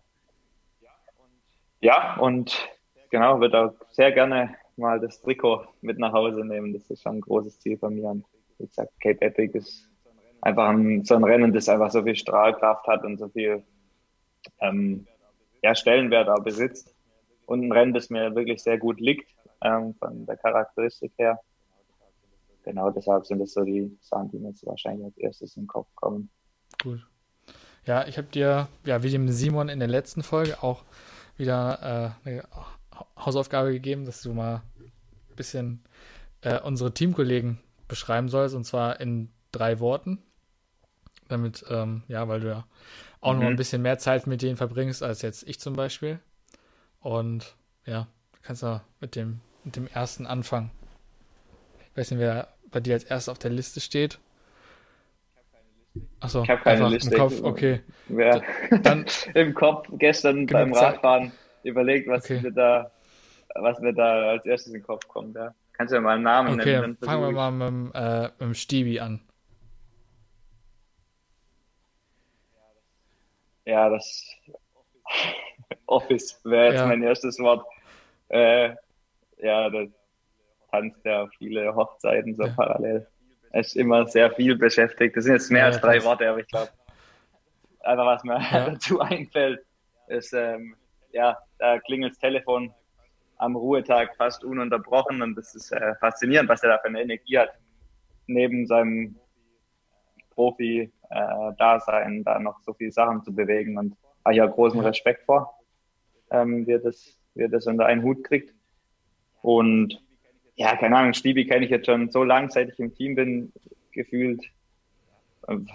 [1.82, 2.70] ja, und
[3.10, 6.74] genau, würde auch sehr gerne mal das Trikot mit nach Hause nehmen.
[6.74, 8.10] Das ist schon ein großes Ziel von mir.
[8.10, 8.26] Und
[8.58, 9.90] wie gesagt, Cape Epic ist
[10.42, 13.64] einfach ein, so ein Rennen, das einfach so viel Strahlkraft hat und so viel
[14.60, 15.06] ähm,
[15.62, 16.96] ja, Stellenwert auch besitzt.
[17.46, 19.30] Und ein Rennen, das mir wirklich sehr gut liegt,
[19.62, 21.40] ähm, von der Charakteristik her.
[22.64, 25.68] Genau deshalb sind das so die Sachen, die mir jetzt wahrscheinlich als erstes in den
[25.68, 26.30] Kopf kommen.
[26.82, 27.06] Gut.
[27.86, 30.84] Ja, ich habe dir, ja, wie dem Simon in der letzten Folge auch
[31.38, 32.44] wieder äh, eine
[33.18, 34.62] Hausaufgabe gegeben, dass du mal
[35.30, 35.84] ein bisschen
[36.42, 40.20] äh, unsere Teamkollegen beschreiben sollst, und zwar in drei Worten.
[41.28, 42.66] Damit, ähm, ja, weil du ja
[43.22, 43.40] auch mhm.
[43.40, 46.20] noch ein bisschen mehr Zeit mit denen verbringst als jetzt ich zum Beispiel.
[47.00, 47.56] Und
[47.86, 48.08] ja,
[48.42, 50.72] kannst du mit dem, mit dem ersten anfangen.
[51.92, 54.20] Ich weiß nicht, wer bei dir als erstes auf der Liste steht.
[56.20, 57.14] Achso, ich habe keine Liste.
[57.14, 57.82] Im Kopf, okay.
[58.08, 58.42] Wer
[58.82, 61.32] dann, Im Kopf gestern beim Radfahren
[61.64, 62.42] überlegt, was okay.
[62.42, 62.92] wir da,
[63.56, 65.36] was mir da als erstes in den Kopf kommt.
[65.36, 65.54] Ja.
[65.74, 66.98] Kannst du ja mal einen Namen okay, nennen?
[66.98, 69.22] Okay, fangen wir mal mit, dem, äh, mit dem Stibi an.
[73.66, 74.26] Ja, das
[75.86, 76.88] Office wäre jetzt ja.
[76.88, 77.66] mein erstes Wort.
[78.30, 78.76] Äh,
[79.38, 79.86] ja, da
[80.72, 82.54] tanzt ja viele Hochzeiten so ja.
[82.56, 83.08] parallel.
[83.54, 85.16] Er ist immer sehr viel beschäftigt.
[85.16, 86.70] Das sind jetzt mehr ja, als drei Worte, aber ich glaube,
[87.82, 89.64] einfach was mir dazu einfällt,
[90.08, 90.76] ist, ähm,
[91.12, 92.74] ja, da klingelt das Telefon
[93.38, 97.38] am Ruhetag fast ununterbrochen und das ist äh, faszinierend, was er da für eine Energie
[97.38, 97.52] hat.
[98.26, 99.16] Neben seinem
[100.32, 103.96] Profi-Dasein äh, da noch so viele Sachen zu bewegen und
[104.26, 105.60] habe ja großen Respekt vor,
[106.32, 108.52] ähm, wie, er das, wie er das unter einen Hut kriegt.
[109.44, 110.03] Und
[110.56, 113.54] ja, keine Ahnung, Stiebi kenne ich jetzt schon so lang, seit ich im Team bin,
[113.92, 114.44] gefühlt.
[115.48, 115.68] Ähm,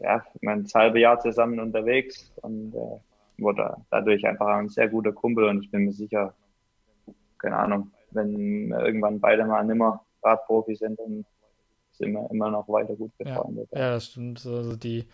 [0.00, 5.44] ja, mein halbe Jahr zusammen unterwegs und äh, wurde dadurch einfach ein sehr guter Kumpel
[5.44, 6.34] und ich bin mir sicher,
[7.38, 11.24] keine Ahnung, wenn irgendwann beide mal nimmer Radprofi sind, dann
[11.92, 13.68] sind wir immer noch weiter gut befreundet.
[13.72, 14.44] Ja, ja das stimmt.
[14.44, 15.06] Also die,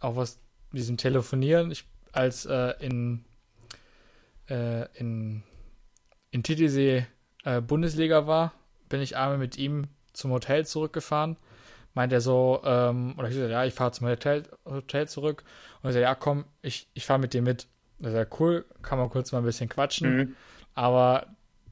[0.00, 3.24] auch was mit diesem Telefonieren, ich, als äh, in,
[4.48, 5.42] äh, in,
[6.30, 7.06] in Titisee
[7.48, 8.52] äh, Bundesliga war,
[8.88, 11.36] bin ich einmal mit ihm zum Hotel zurückgefahren.
[11.94, 15.44] Meint er so, ähm, oder ich gesagt, ja, ich fahre zum Hotel, Hotel zurück.
[15.82, 17.66] Und er sagt, ja, komm, ich, ich fahre mit dir mit.
[17.98, 20.16] Das ist ja cool, kann man kurz mal ein bisschen quatschen.
[20.16, 20.36] Mhm.
[20.74, 21.26] Aber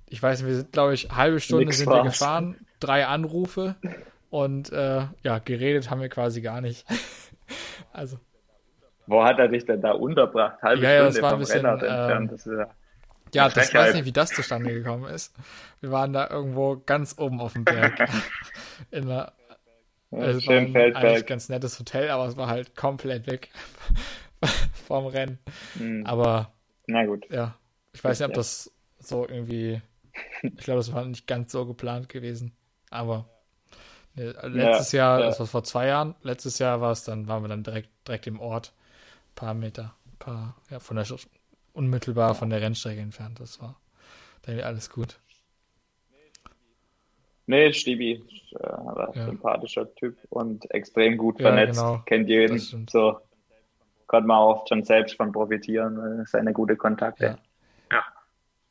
[0.09, 3.77] ich weiß nicht, wir sind, glaube ich, halbe Stunde Nix sind wir gefahren, drei Anrufe
[4.31, 6.87] und äh, ja, geredet haben wir quasi gar nicht.
[7.93, 8.19] also.
[9.07, 10.61] Wo hat er dich denn da unterbracht?
[10.63, 12.67] Halbe ja, ja, Stunde das war ein bisschen, ähm, das ja,
[13.35, 15.35] ja das weiß nicht, wie das zustande gekommen ist.
[15.81, 18.09] Wir waren da irgendwo ganz oben auf dem Berg.
[18.91, 19.33] in einer,
[20.11, 23.51] ja, es war ein eigentlich ganz nettes Hotel, aber es war halt komplett weg
[24.87, 25.39] vom Rennen.
[25.75, 26.07] Mhm.
[26.07, 26.53] Aber
[26.87, 27.27] na gut.
[27.31, 27.57] Ja,
[27.93, 29.81] ich weiß nicht, ob das so irgendwie.
[30.43, 32.57] Ich glaube, das war nicht ganz so geplant gewesen.
[32.91, 33.29] Aber
[34.15, 35.27] nee, letztes ja, Jahr, ja.
[35.27, 38.27] das war vor zwei Jahren, letztes Jahr war es dann, waren wir dann direkt, direkt
[38.27, 38.73] im Ort,
[39.31, 41.05] ein paar Meter, ein paar, ja, von der
[41.77, 43.41] unmittelbar von der Rennstrecke entfernt.
[43.41, 43.79] Das war
[44.43, 45.19] dann alles gut.
[47.47, 49.13] Nee, Stibi, äh, ja.
[49.27, 52.03] sympathischer Typ und extrem gut vernetzt, genau.
[52.05, 52.59] kennt jeden.
[52.89, 53.21] So
[54.09, 57.39] kann man auch schon selbst von profitieren, seine gute Kontakte.
[57.93, 58.05] Ja.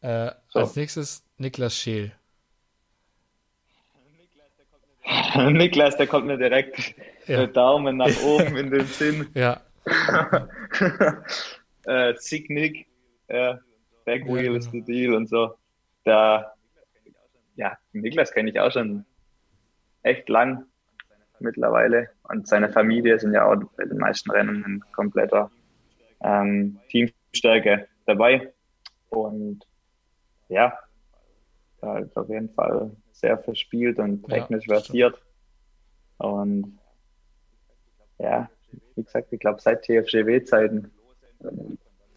[0.02, 0.28] ja.
[0.28, 0.60] Äh, so.
[0.60, 2.12] Als nächstes Niklas Scheel.
[5.52, 6.96] Niklas, der kommt mir direkt
[7.28, 7.46] ja.
[7.48, 9.28] Daumen nach oben in den Sinn.
[9.34, 9.62] Ja.
[11.86, 12.88] äh, Sick Nick,
[13.30, 13.60] ja,
[14.06, 14.86] Backwheel ja, ist genau.
[14.86, 15.56] the deal und so.
[16.04, 16.54] Da,
[17.56, 19.06] ja, Niklas kenne ich auch schon
[20.04, 20.66] echt lang
[21.40, 22.10] mittlerweile.
[22.24, 25.52] Und seine Familie sind ja auch bei den meisten Rennen in kompletter
[26.22, 28.54] ähm, Teamstärke dabei.
[29.10, 29.66] Und
[30.50, 30.78] ja,
[31.82, 35.22] da ist auf jeden Fall sehr verspielt und technisch ja, versiert.
[36.18, 36.78] Und
[38.20, 38.50] ja,
[38.96, 40.92] wie gesagt, ich glaube, seit TFGW-Zeiten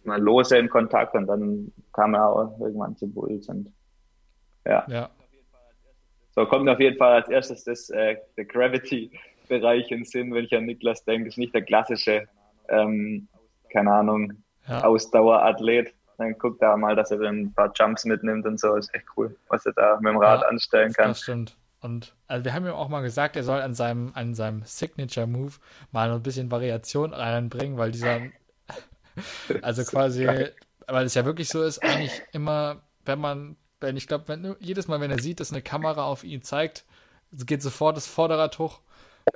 [0.08, 3.72] mal lose in Kontakt und dann kam er auch irgendwann zu Bulls und
[4.66, 4.84] ja.
[4.88, 5.10] ja.
[6.34, 10.54] So kommt auf jeden Fall als erstes das, äh, der Gravity-Bereich in Sinn, wenn ich
[10.54, 12.26] an Niklas denke, ist nicht der klassische,
[12.68, 13.26] ähm,
[13.72, 14.32] keine Ahnung,
[14.68, 14.84] ja.
[14.84, 15.94] Ausdauerathlet.
[16.18, 18.74] Dann guckt er mal, dass er dann ein paar Jumps mitnimmt und so.
[18.74, 21.08] Ist echt cool, was er da mit dem Rad ja, anstellen kann.
[21.08, 21.56] Das stimmt.
[21.80, 25.52] Und also wir haben ihm auch mal gesagt, er soll an seinem, an seinem Signature-Move
[25.92, 28.20] mal ein bisschen Variation reinbringen, weil dieser,
[29.62, 30.26] also quasi,
[30.86, 34.88] weil es ja wirklich so ist, eigentlich immer, wenn man wenn ich glaube, wenn jedes
[34.88, 36.84] Mal, wenn er sieht, dass eine Kamera auf ihn zeigt,
[37.32, 38.80] geht sofort das Vorderrad hoch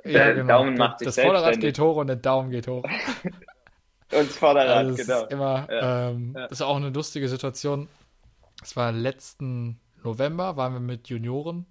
[0.03, 0.59] Ja, der genau.
[0.59, 2.83] Daumen macht sich Das Vorderrad geht hoch und der Daumen geht hoch.
[3.23, 5.23] und das Vorderrad, also das genau.
[5.23, 6.09] Ist immer, ja.
[6.09, 6.43] Ähm, ja.
[6.43, 7.87] Das ist auch eine lustige Situation.
[8.61, 11.65] Es war letzten November, waren wir mit Junioren,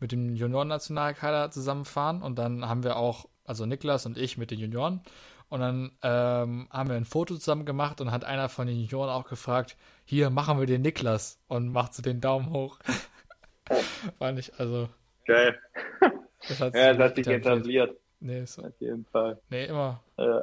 [0.00, 4.58] mit dem Junioren-Nationalkader zusammenfahren und dann haben wir auch, also Niklas und ich mit den
[4.58, 5.02] Junioren
[5.48, 9.10] und dann ähm, haben wir ein Foto zusammen gemacht und hat einer von den Junioren
[9.10, 12.78] auch gefragt, hier machen wir den Niklas und macht so den Daumen hoch.
[14.18, 14.88] War nicht, also.
[15.26, 15.58] Geil.
[16.48, 17.96] Das hat ja, das hat sich etabliert.
[18.20, 18.62] Nee, so.
[18.62, 19.38] Auf jeden Fall.
[19.50, 20.02] Nee, immer.
[20.16, 20.42] Ja.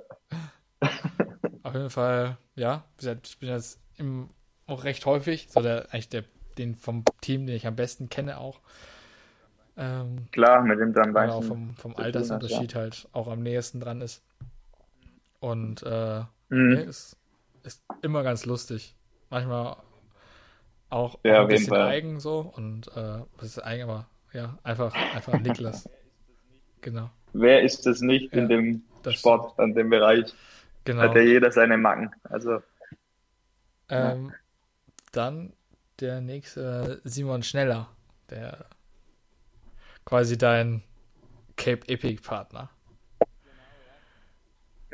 [1.63, 2.83] Auf jeden Fall, ja.
[3.01, 4.27] Ich bin jetzt im,
[4.67, 6.25] auch recht häufig, so der, eigentlich der,
[6.57, 8.59] den vom Team, den ich am besten kenne, auch.
[9.77, 11.13] Ähm, Klar, mit dem dann.
[11.13, 12.81] Genau, vom, vom Altersunterschied ja.
[12.81, 14.21] halt auch am nächsten dran ist.
[15.43, 16.69] Und äh, mhm.
[16.69, 17.17] nee, ist,
[17.63, 18.95] ist immer ganz lustig.
[19.29, 19.75] Manchmal
[20.89, 24.95] auch, ja, auch ein bisschen eigen so und äh, was ist eigen, aber ja, einfach,
[25.13, 25.89] einfach Niklas.
[26.79, 27.09] Genau.
[27.33, 30.33] Wer ist das nicht ja, in dem Sport, in dem Bereich?
[30.85, 31.01] Genau.
[31.01, 32.09] Hat ja jeder seine Macken.
[32.23, 32.61] Also.
[33.89, 34.33] Ähm, ja.
[35.11, 35.51] Dann
[35.99, 37.89] der nächste Simon Schneller,
[38.29, 38.65] der
[40.05, 40.83] quasi dein
[41.57, 42.69] Cape Epic Partner.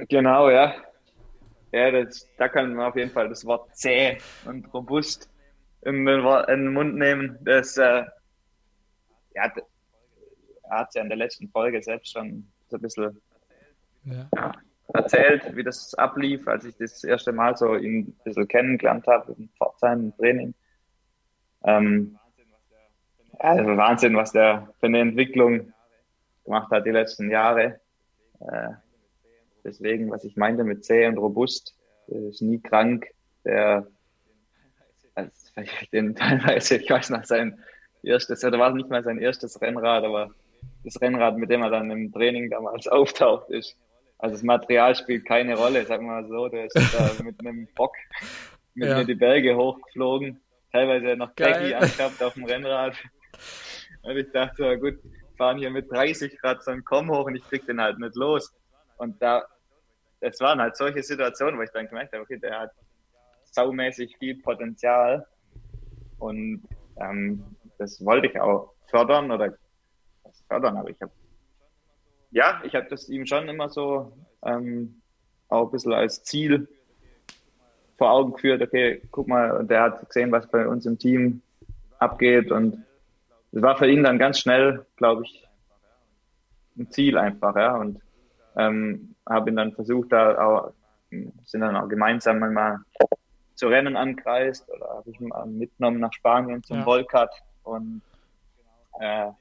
[0.07, 0.73] Genau, ja.
[1.71, 5.29] Ja, das, da kann man auf jeden Fall das Wort zäh und robust
[5.81, 7.37] in den, in den Mund nehmen.
[7.41, 8.05] Das, äh,
[9.35, 9.53] ja,
[10.63, 13.21] er hat ja in der letzten Folge selbst schon so ein bisschen
[14.05, 14.29] ja.
[14.93, 19.33] erzählt, wie das ablief, als ich das erste Mal so ihn ein bisschen kennengelernt habe
[19.33, 20.53] in Pforzheim Training.
[21.63, 22.17] Ähm,
[23.37, 25.73] also Wahnsinn, was der für eine Entwicklung
[26.45, 27.79] gemacht hat die letzten Jahre.
[28.39, 28.71] Äh,
[29.69, 31.75] Deswegen, was ich meinte mit zäh und robust,
[32.07, 33.05] ist nie krank.
[33.45, 33.85] Der,
[35.13, 35.31] also
[35.93, 37.59] den teilweise, ich weiß noch, sein
[38.01, 40.31] erstes, oder war nicht mal sein erstes Rennrad, aber
[40.83, 43.77] das Rennrad, mit dem er dann im Training damals auftaucht, ist.
[44.17, 46.49] Also das Material spielt keine Rolle, sag mal so.
[46.49, 47.93] Der ist da mit einem Bock
[48.73, 48.97] mit ja.
[48.97, 50.41] mir die Berge hochgeflogen,
[50.71, 52.95] teilweise noch Baggy angehabt auf dem Rennrad.
[54.01, 54.99] Und ich dachte so, gut,
[55.37, 58.15] fahren hier mit 30 Grad so einen Komm hoch und ich krieg den halt nicht
[58.15, 58.53] los.
[58.97, 59.43] Und da,
[60.21, 62.71] es waren halt solche Situationen, wo ich dann gemerkt habe, okay, der hat
[63.51, 65.25] saumäßig viel Potenzial.
[66.19, 66.63] Und
[66.97, 67.43] ähm,
[67.77, 69.53] das wollte ich auch fördern oder
[70.47, 71.11] fördern, aber ich habe
[72.31, 74.13] ja, ich habe das ihm schon immer so
[74.45, 75.01] ähm,
[75.47, 76.67] auch ein bisschen als Ziel
[77.97, 81.41] vor Augen geführt, okay, guck mal, der hat gesehen, was bei uns im Team
[81.97, 82.51] abgeht.
[82.51, 82.85] Und
[83.51, 85.47] es war für ihn dann ganz schnell, glaube ich,
[86.77, 87.99] ein Ziel einfach, ja, und
[88.59, 90.73] ähm, habe ihn dann versucht, da auch,
[91.09, 92.79] sind dann auch gemeinsam mal
[93.55, 96.85] zu Rennen ankreist oder habe ich ihn mitgenommen nach Spanien zum ja.
[96.85, 97.31] Volcat
[97.63, 98.01] und
[98.99, 99.31] äh,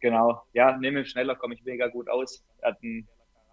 [0.00, 2.42] genau, ja, nehme schneller, komme ich mega gut aus.
[2.60, 3.06] Er hat einen,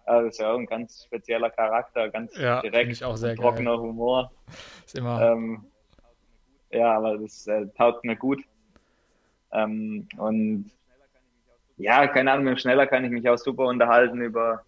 [0.06, 3.80] also ja ein ganz spezieller Charakter, ganz ja, direkt, trockener geil.
[3.80, 4.32] Humor.
[4.86, 5.20] Ist immer.
[5.20, 5.64] Ähm,
[6.70, 8.42] ja, aber das äh, taugt mir gut.
[9.52, 10.70] Ähm, und
[11.76, 14.64] ja, keine Ahnung, Schneller kann ich mich auch super unterhalten über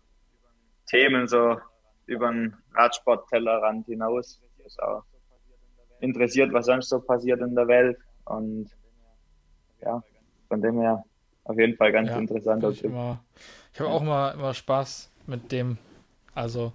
[0.86, 1.58] Themen, so
[2.06, 4.40] über den Radsporttellerrand hinaus.
[4.64, 5.02] Ist auch
[6.00, 7.98] interessiert, was sonst so passiert in der Welt.
[8.24, 8.70] Und
[9.80, 10.02] ja,
[10.48, 11.04] von dem her
[11.44, 12.64] auf jeden Fall ganz ja, interessant.
[12.64, 13.22] Ich, immer,
[13.72, 15.78] ich habe auch immer, immer Spaß mit dem.
[16.34, 16.72] Also,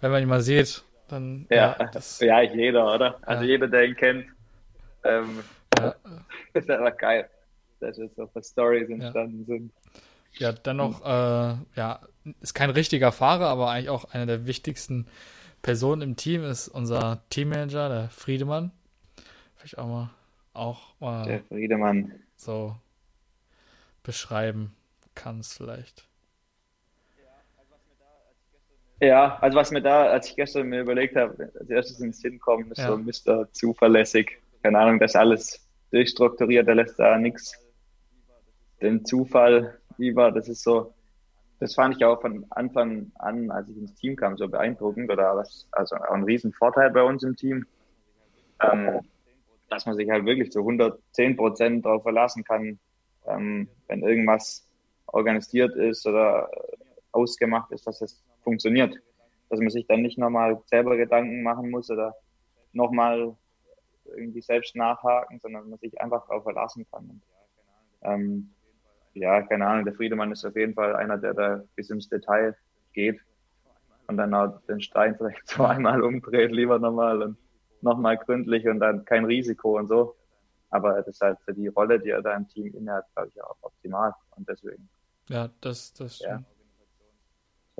[0.00, 1.46] wenn man ihn mal sieht, dann.
[1.50, 3.18] Ja, ja, das, ja jeder, oder?
[3.22, 3.50] Also ja.
[3.50, 4.26] jeder, der ihn kennt.
[5.04, 5.42] Ähm,
[5.78, 5.94] ja.
[6.54, 7.28] ist aber geil
[7.80, 9.72] dass jetzt auch Stories entstanden sind.
[10.34, 12.00] Ja, dennoch, äh, ja,
[12.40, 15.06] ist kein richtiger Fahrer, aber eigentlich auch einer der wichtigsten
[15.62, 18.70] Personen im Team ist unser Teammanager, der Friedemann.
[19.56, 20.10] Vielleicht auch mal,
[20.52, 22.12] auch mal der Friedemann.
[22.36, 22.76] so
[24.02, 24.74] beschreiben
[25.14, 26.06] kannst vielleicht.
[29.00, 32.38] Ja, also was mir da, als ich gestern mir überlegt habe, als erstes ins Sinn
[32.38, 32.88] kommen, ist ja.
[32.88, 33.52] so Mr.
[33.52, 34.38] Zuverlässig.
[34.62, 37.52] Keine Ahnung, das ist alles durchstrukturiert, der lässt da nichts
[38.80, 40.32] den Zufall lieber.
[40.32, 40.94] Das ist so,
[41.58, 45.36] das fand ich auch von Anfang an, als ich ins Team kam, so beeindruckend oder
[45.36, 47.66] was, also auch ein Riesenvorteil bei uns im Team,
[48.60, 49.00] ähm,
[49.68, 52.78] dass man sich halt wirklich zu 110 Prozent darauf verlassen kann,
[53.26, 54.68] ähm, wenn irgendwas
[55.06, 56.50] organisiert ist oder
[57.12, 58.96] ausgemacht ist, dass es funktioniert.
[59.48, 62.14] Dass man sich dann nicht nochmal selber Gedanken machen muss oder
[62.72, 63.34] nochmal
[64.04, 67.08] irgendwie selbst nachhaken, sondern man sich einfach darauf verlassen kann.
[67.08, 67.22] Und,
[68.02, 68.50] ähm,
[69.16, 72.54] ja, keine Ahnung, der Friedemann ist auf jeden Fall einer, der da bis ins Detail
[72.92, 73.18] geht
[74.06, 77.38] und dann auch den Stein vielleicht zweimal umdreht, lieber nochmal und
[77.80, 80.14] nochmal gründlich und dann kein Risiko und so.
[80.70, 83.42] Aber das ist halt für die Rolle, die er da im Team innehat, glaube ich,
[83.42, 84.12] auch optimal.
[84.36, 84.88] Und deswegen
[85.28, 86.42] Ja, das, das ja.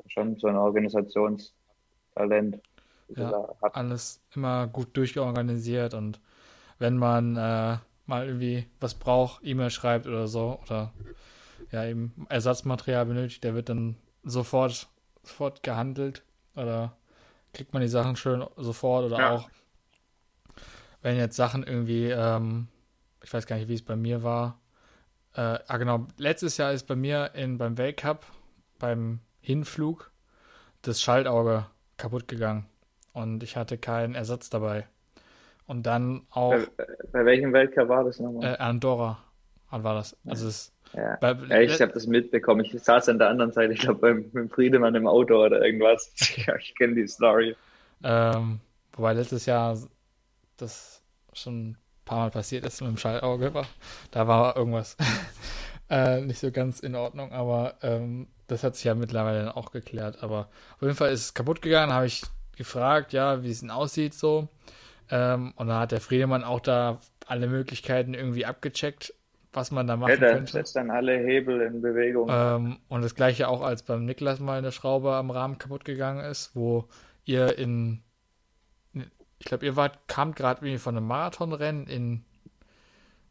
[0.07, 2.61] Schon so ein Organisationstalent.
[3.09, 6.19] Ja, alles immer gut durchorganisiert und
[6.79, 7.77] wenn man äh,
[8.07, 10.93] mal irgendwie was braucht, E-Mail schreibt oder so oder
[11.71, 14.87] ja eben Ersatzmaterial benötigt, der wird dann sofort,
[15.23, 16.23] sofort gehandelt
[16.55, 16.95] oder
[17.53, 19.31] kriegt man die Sachen schön sofort oder ja.
[19.31, 19.49] auch
[21.01, 22.67] wenn jetzt Sachen irgendwie, ähm,
[23.23, 24.59] ich weiß gar nicht, wie es bei mir war.
[25.33, 28.25] Äh, ah genau, letztes Jahr ist bei mir in, beim Weltcup,
[28.79, 30.11] beim Hinflug,
[30.81, 32.65] das Schaltauge kaputt gegangen
[33.13, 34.87] und ich hatte keinen Ersatz dabei.
[35.67, 36.55] Und dann auch.
[36.77, 38.55] Bei, bei welchem Weltcup war das nochmal?
[38.55, 39.19] Äh, Andorra
[39.69, 40.15] war das.
[40.25, 41.17] Also es, ja.
[41.19, 42.63] Bei, ja, ich habe das mitbekommen.
[42.63, 46.11] Ich saß an der anderen Seite, ich glaube, beim, beim Friedemann im Auto oder irgendwas.
[46.45, 47.55] ja, ich kenne die Story.
[48.03, 48.59] Ähm,
[48.93, 49.77] wobei letztes Jahr
[50.57, 51.03] das
[51.33, 53.67] schon ein paar Mal passiert ist mit dem Schallauge war.
[54.11, 54.95] Da war irgendwas
[55.89, 59.71] äh, nicht so ganz in Ordnung, aber ähm, das hat sich ja mittlerweile dann auch
[59.71, 60.23] geklärt.
[60.23, 62.23] Aber auf jeden Fall ist es kaputt gegangen, habe ich
[62.55, 64.47] gefragt, ja, wie es denn aussieht so.
[65.09, 69.13] Ähm, und dann hat der Friedemann auch da alle Möglichkeiten irgendwie abgecheckt,
[69.53, 70.51] was man da machen ja, der könnte.
[70.51, 72.29] setzt dann alle Hebel in Bewegung.
[72.31, 76.23] Ähm, und das gleiche auch, als beim Niklas mal eine Schraube am Rahmen kaputt gegangen
[76.23, 76.87] ist, wo
[77.25, 78.01] ihr in,
[78.93, 82.25] ich glaube, ihr wart, kamt gerade irgendwie von einem Marathonrennen in,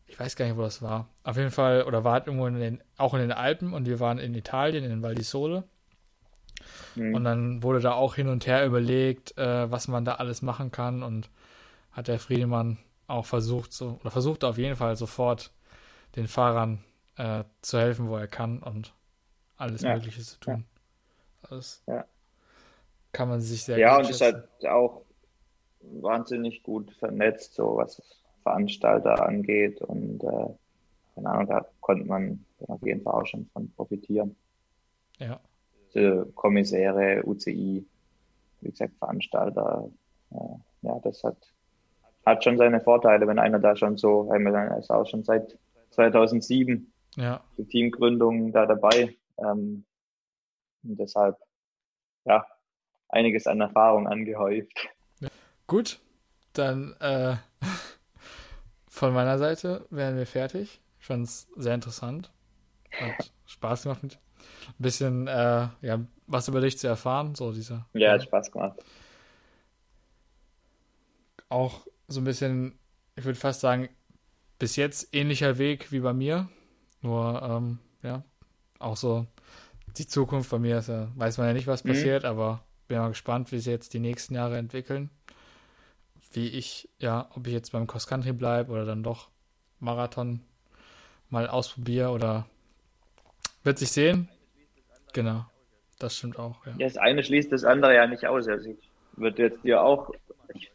[0.07, 1.09] ich weiß gar nicht, wo das war.
[1.25, 4.19] Auf jeden Fall, oder wart irgendwo in den, auch in den Alpen und wir waren
[4.19, 5.65] in Italien, in Val di Sole.
[6.95, 7.15] Mhm.
[7.15, 10.71] Und dann wurde da auch hin und her überlegt, äh, was man da alles machen
[10.71, 11.29] kann und
[11.97, 12.77] hat der Friedemann
[13.07, 15.51] auch versucht, so, oder versucht auf jeden Fall sofort
[16.15, 16.85] den Fahrern
[17.17, 18.95] äh, zu helfen, wo er kann und
[19.57, 19.95] alles ja.
[19.95, 20.65] Mögliche zu tun.
[21.43, 21.49] Ja.
[21.49, 22.05] Das ja.
[23.13, 25.03] kann man sich sehr Ja, und ist halt auch
[25.81, 28.03] wahnsinnig gut vernetzt, so was
[28.43, 30.49] Veranstalter angeht und äh,
[31.15, 34.37] keine Ahnung, da konnte man auf jeden Fall auch schon von profitieren.
[35.19, 35.41] Ja.
[35.95, 37.87] Die Kommissäre, UCI,
[38.61, 39.89] wie gesagt, Veranstalter,
[40.33, 40.37] äh,
[40.83, 41.37] ja, das hat
[42.27, 45.57] hat schon seine Vorteile, wenn einer da schon so, er ist auch schon seit
[45.91, 47.41] 2007 ja.
[47.57, 49.17] die Teamgründung da dabei.
[49.39, 49.85] Ähm,
[50.83, 51.39] und deshalb,
[52.25, 52.45] ja,
[53.09, 54.89] einiges an Erfahrung angehäuft.
[55.21, 55.29] Ja.
[55.69, 56.01] Gut,
[56.53, 57.37] dann äh,
[58.89, 60.81] von meiner Seite wären wir fertig.
[60.99, 62.33] Ich fand es sehr interessant.
[62.91, 64.19] Hat Spaß gemacht mit
[64.69, 67.37] ein bisschen äh, ja, was über dich zu erfahren.
[67.37, 68.83] So dieser, ja, hat Spaß gemacht.
[71.49, 72.79] Auch so ein bisschen,
[73.17, 73.89] ich würde fast sagen,
[74.59, 76.49] bis jetzt ähnlicher Weg wie bei mir.
[77.03, 78.25] Nur, ähm, ja,
[78.79, 79.27] auch so
[79.97, 81.91] die Zukunft bei mir ist ja, weiß man ja nicht, was mhm.
[81.91, 85.11] passiert, aber bin mal gespannt, wie sich jetzt die nächsten Jahre entwickeln.
[86.33, 89.29] Wie ich, ja, ob ich jetzt beim Cross Country bleibe oder dann doch
[89.81, 90.41] Marathon
[91.31, 92.47] mal ausprobiere oder
[93.63, 94.29] wird sich sehen.
[95.13, 95.47] Genau,
[95.99, 96.75] das stimmt auch, ja.
[96.79, 98.47] Das eine schließt das andere ja nicht aus.
[98.49, 100.13] Also ich würde jetzt dir auch,
[100.55, 100.71] ich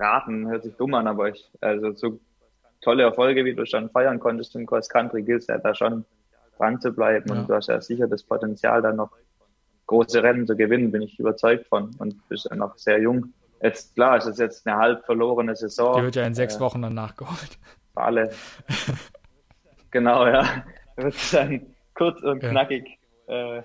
[0.00, 2.18] raten, hört sich dumm an, aber ich, also so
[2.80, 6.04] tolle Erfolge, wie du schon feiern konntest im Cross Country, gilt es ja da schon
[6.56, 7.28] dran zu bleiben.
[7.28, 7.40] Ja.
[7.40, 9.10] Und du hast ja sicher das Potenzial, da noch
[9.86, 11.94] große Rennen zu gewinnen, bin ich überzeugt von.
[11.98, 13.32] Und bist ja noch sehr jung.
[13.62, 15.96] Jetzt, klar, es ist jetzt eine halb verlorene Saison.
[15.98, 17.58] Die wird ja in sechs äh, Wochen dann nachgeholt.
[17.92, 18.30] Für alle.
[19.90, 20.64] genau, ja.
[20.96, 22.50] Wird dann kurz und ja.
[22.50, 23.62] knackig äh,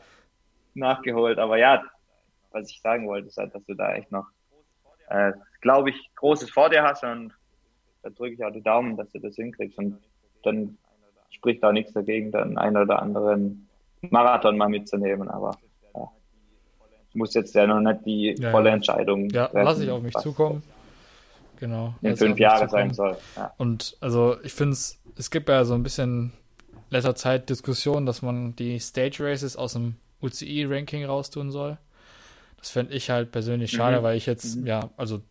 [0.74, 1.40] nachgeholt.
[1.40, 1.84] Aber ja,
[2.52, 4.28] was ich sagen wollte, ist halt, dass du da echt noch
[5.10, 5.32] äh,
[5.66, 7.34] glaube ich, Großes vor dir hast und
[8.04, 9.98] da drücke ich auch die Daumen, dass du das hinkriegst und
[10.44, 10.78] dann
[11.32, 13.68] spricht auch nichts dagegen, dann einen oder anderen
[14.12, 15.58] Marathon mal mitzunehmen, aber
[15.96, 16.08] ja,
[17.16, 19.28] muss jetzt ja noch nicht die ja, volle Entscheidung.
[19.32, 20.62] Ja, lasse ich auf mich zukommen.
[21.60, 21.96] Genau.
[22.04, 23.18] In fünf Jahre sein soll.
[23.36, 23.52] Ja.
[23.58, 26.32] Und also ich finde es, es gibt ja so ein bisschen
[26.92, 31.80] letzter Zeit Diskussion, dass man die Stage Races aus dem UCI-Ranking raustun soll.
[32.58, 34.04] Das fände ich halt persönlich schade, mhm.
[34.04, 34.68] weil ich jetzt, mhm.
[34.68, 35.22] ja, also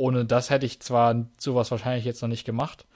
[0.00, 2.86] ohne das hätte ich zwar sowas wahrscheinlich jetzt noch nicht gemacht,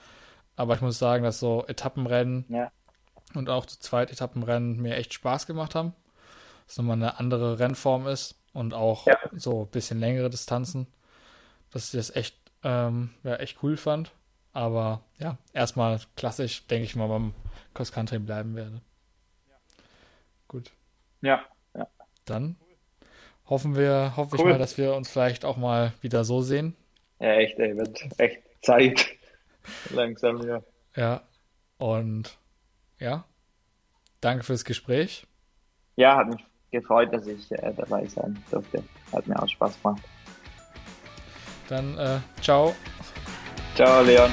[0.56, 2.72] aber ich muss sagen, dass so Etappenrennen ja.
[3.34, 5.92] und auch zu zweit Etappenrennen mir echt Spaß gemacht haben.
[6.66, 9.18] Dass nochmal eine andere Rennform ist und auch ja.
[9.32, 10.86] so ein bisschen längere Distanzen.
[11.72, 14.12] Dass ich das echt, ähm, ja, echt cool fand.
[14.54, 17.34] Aber ja, erstmal klassisch, denke ich mal, beim
[17.74, 18.80] Cross Country bleiben werde.
[20.48, 20.70] Gut.
[21.20, 21.44] Ja,
[21.76, 21.86] ja.
[22.24, 22.56] Dann
[23.44, 24.40] hoffen wir, hoffe cool.
[24.40, 26.74] ich mal, dass wir uns vielleicht auch mal wieder so sehen.
[27.24, 29.06] Ja, echt, ey, wird echt Zeit.
[29.94, 30.60] Langsam, ja.
[30.94, 31.22] Ja,
[31.78, 32.38] und
[33.00, 33.24] ja,
[34.20, 35.26] danke fürs Gespräch.
[35.96, 38.84] Ja, hat mich gefreut, dass ich äh, dabei sein durfte.
[39.10, 40.02] Hat mir auch Spaß gemacht.
[41.70, 42.74] Dann, äh, ciao.
[43.74, 44.30] Ciao, Leon.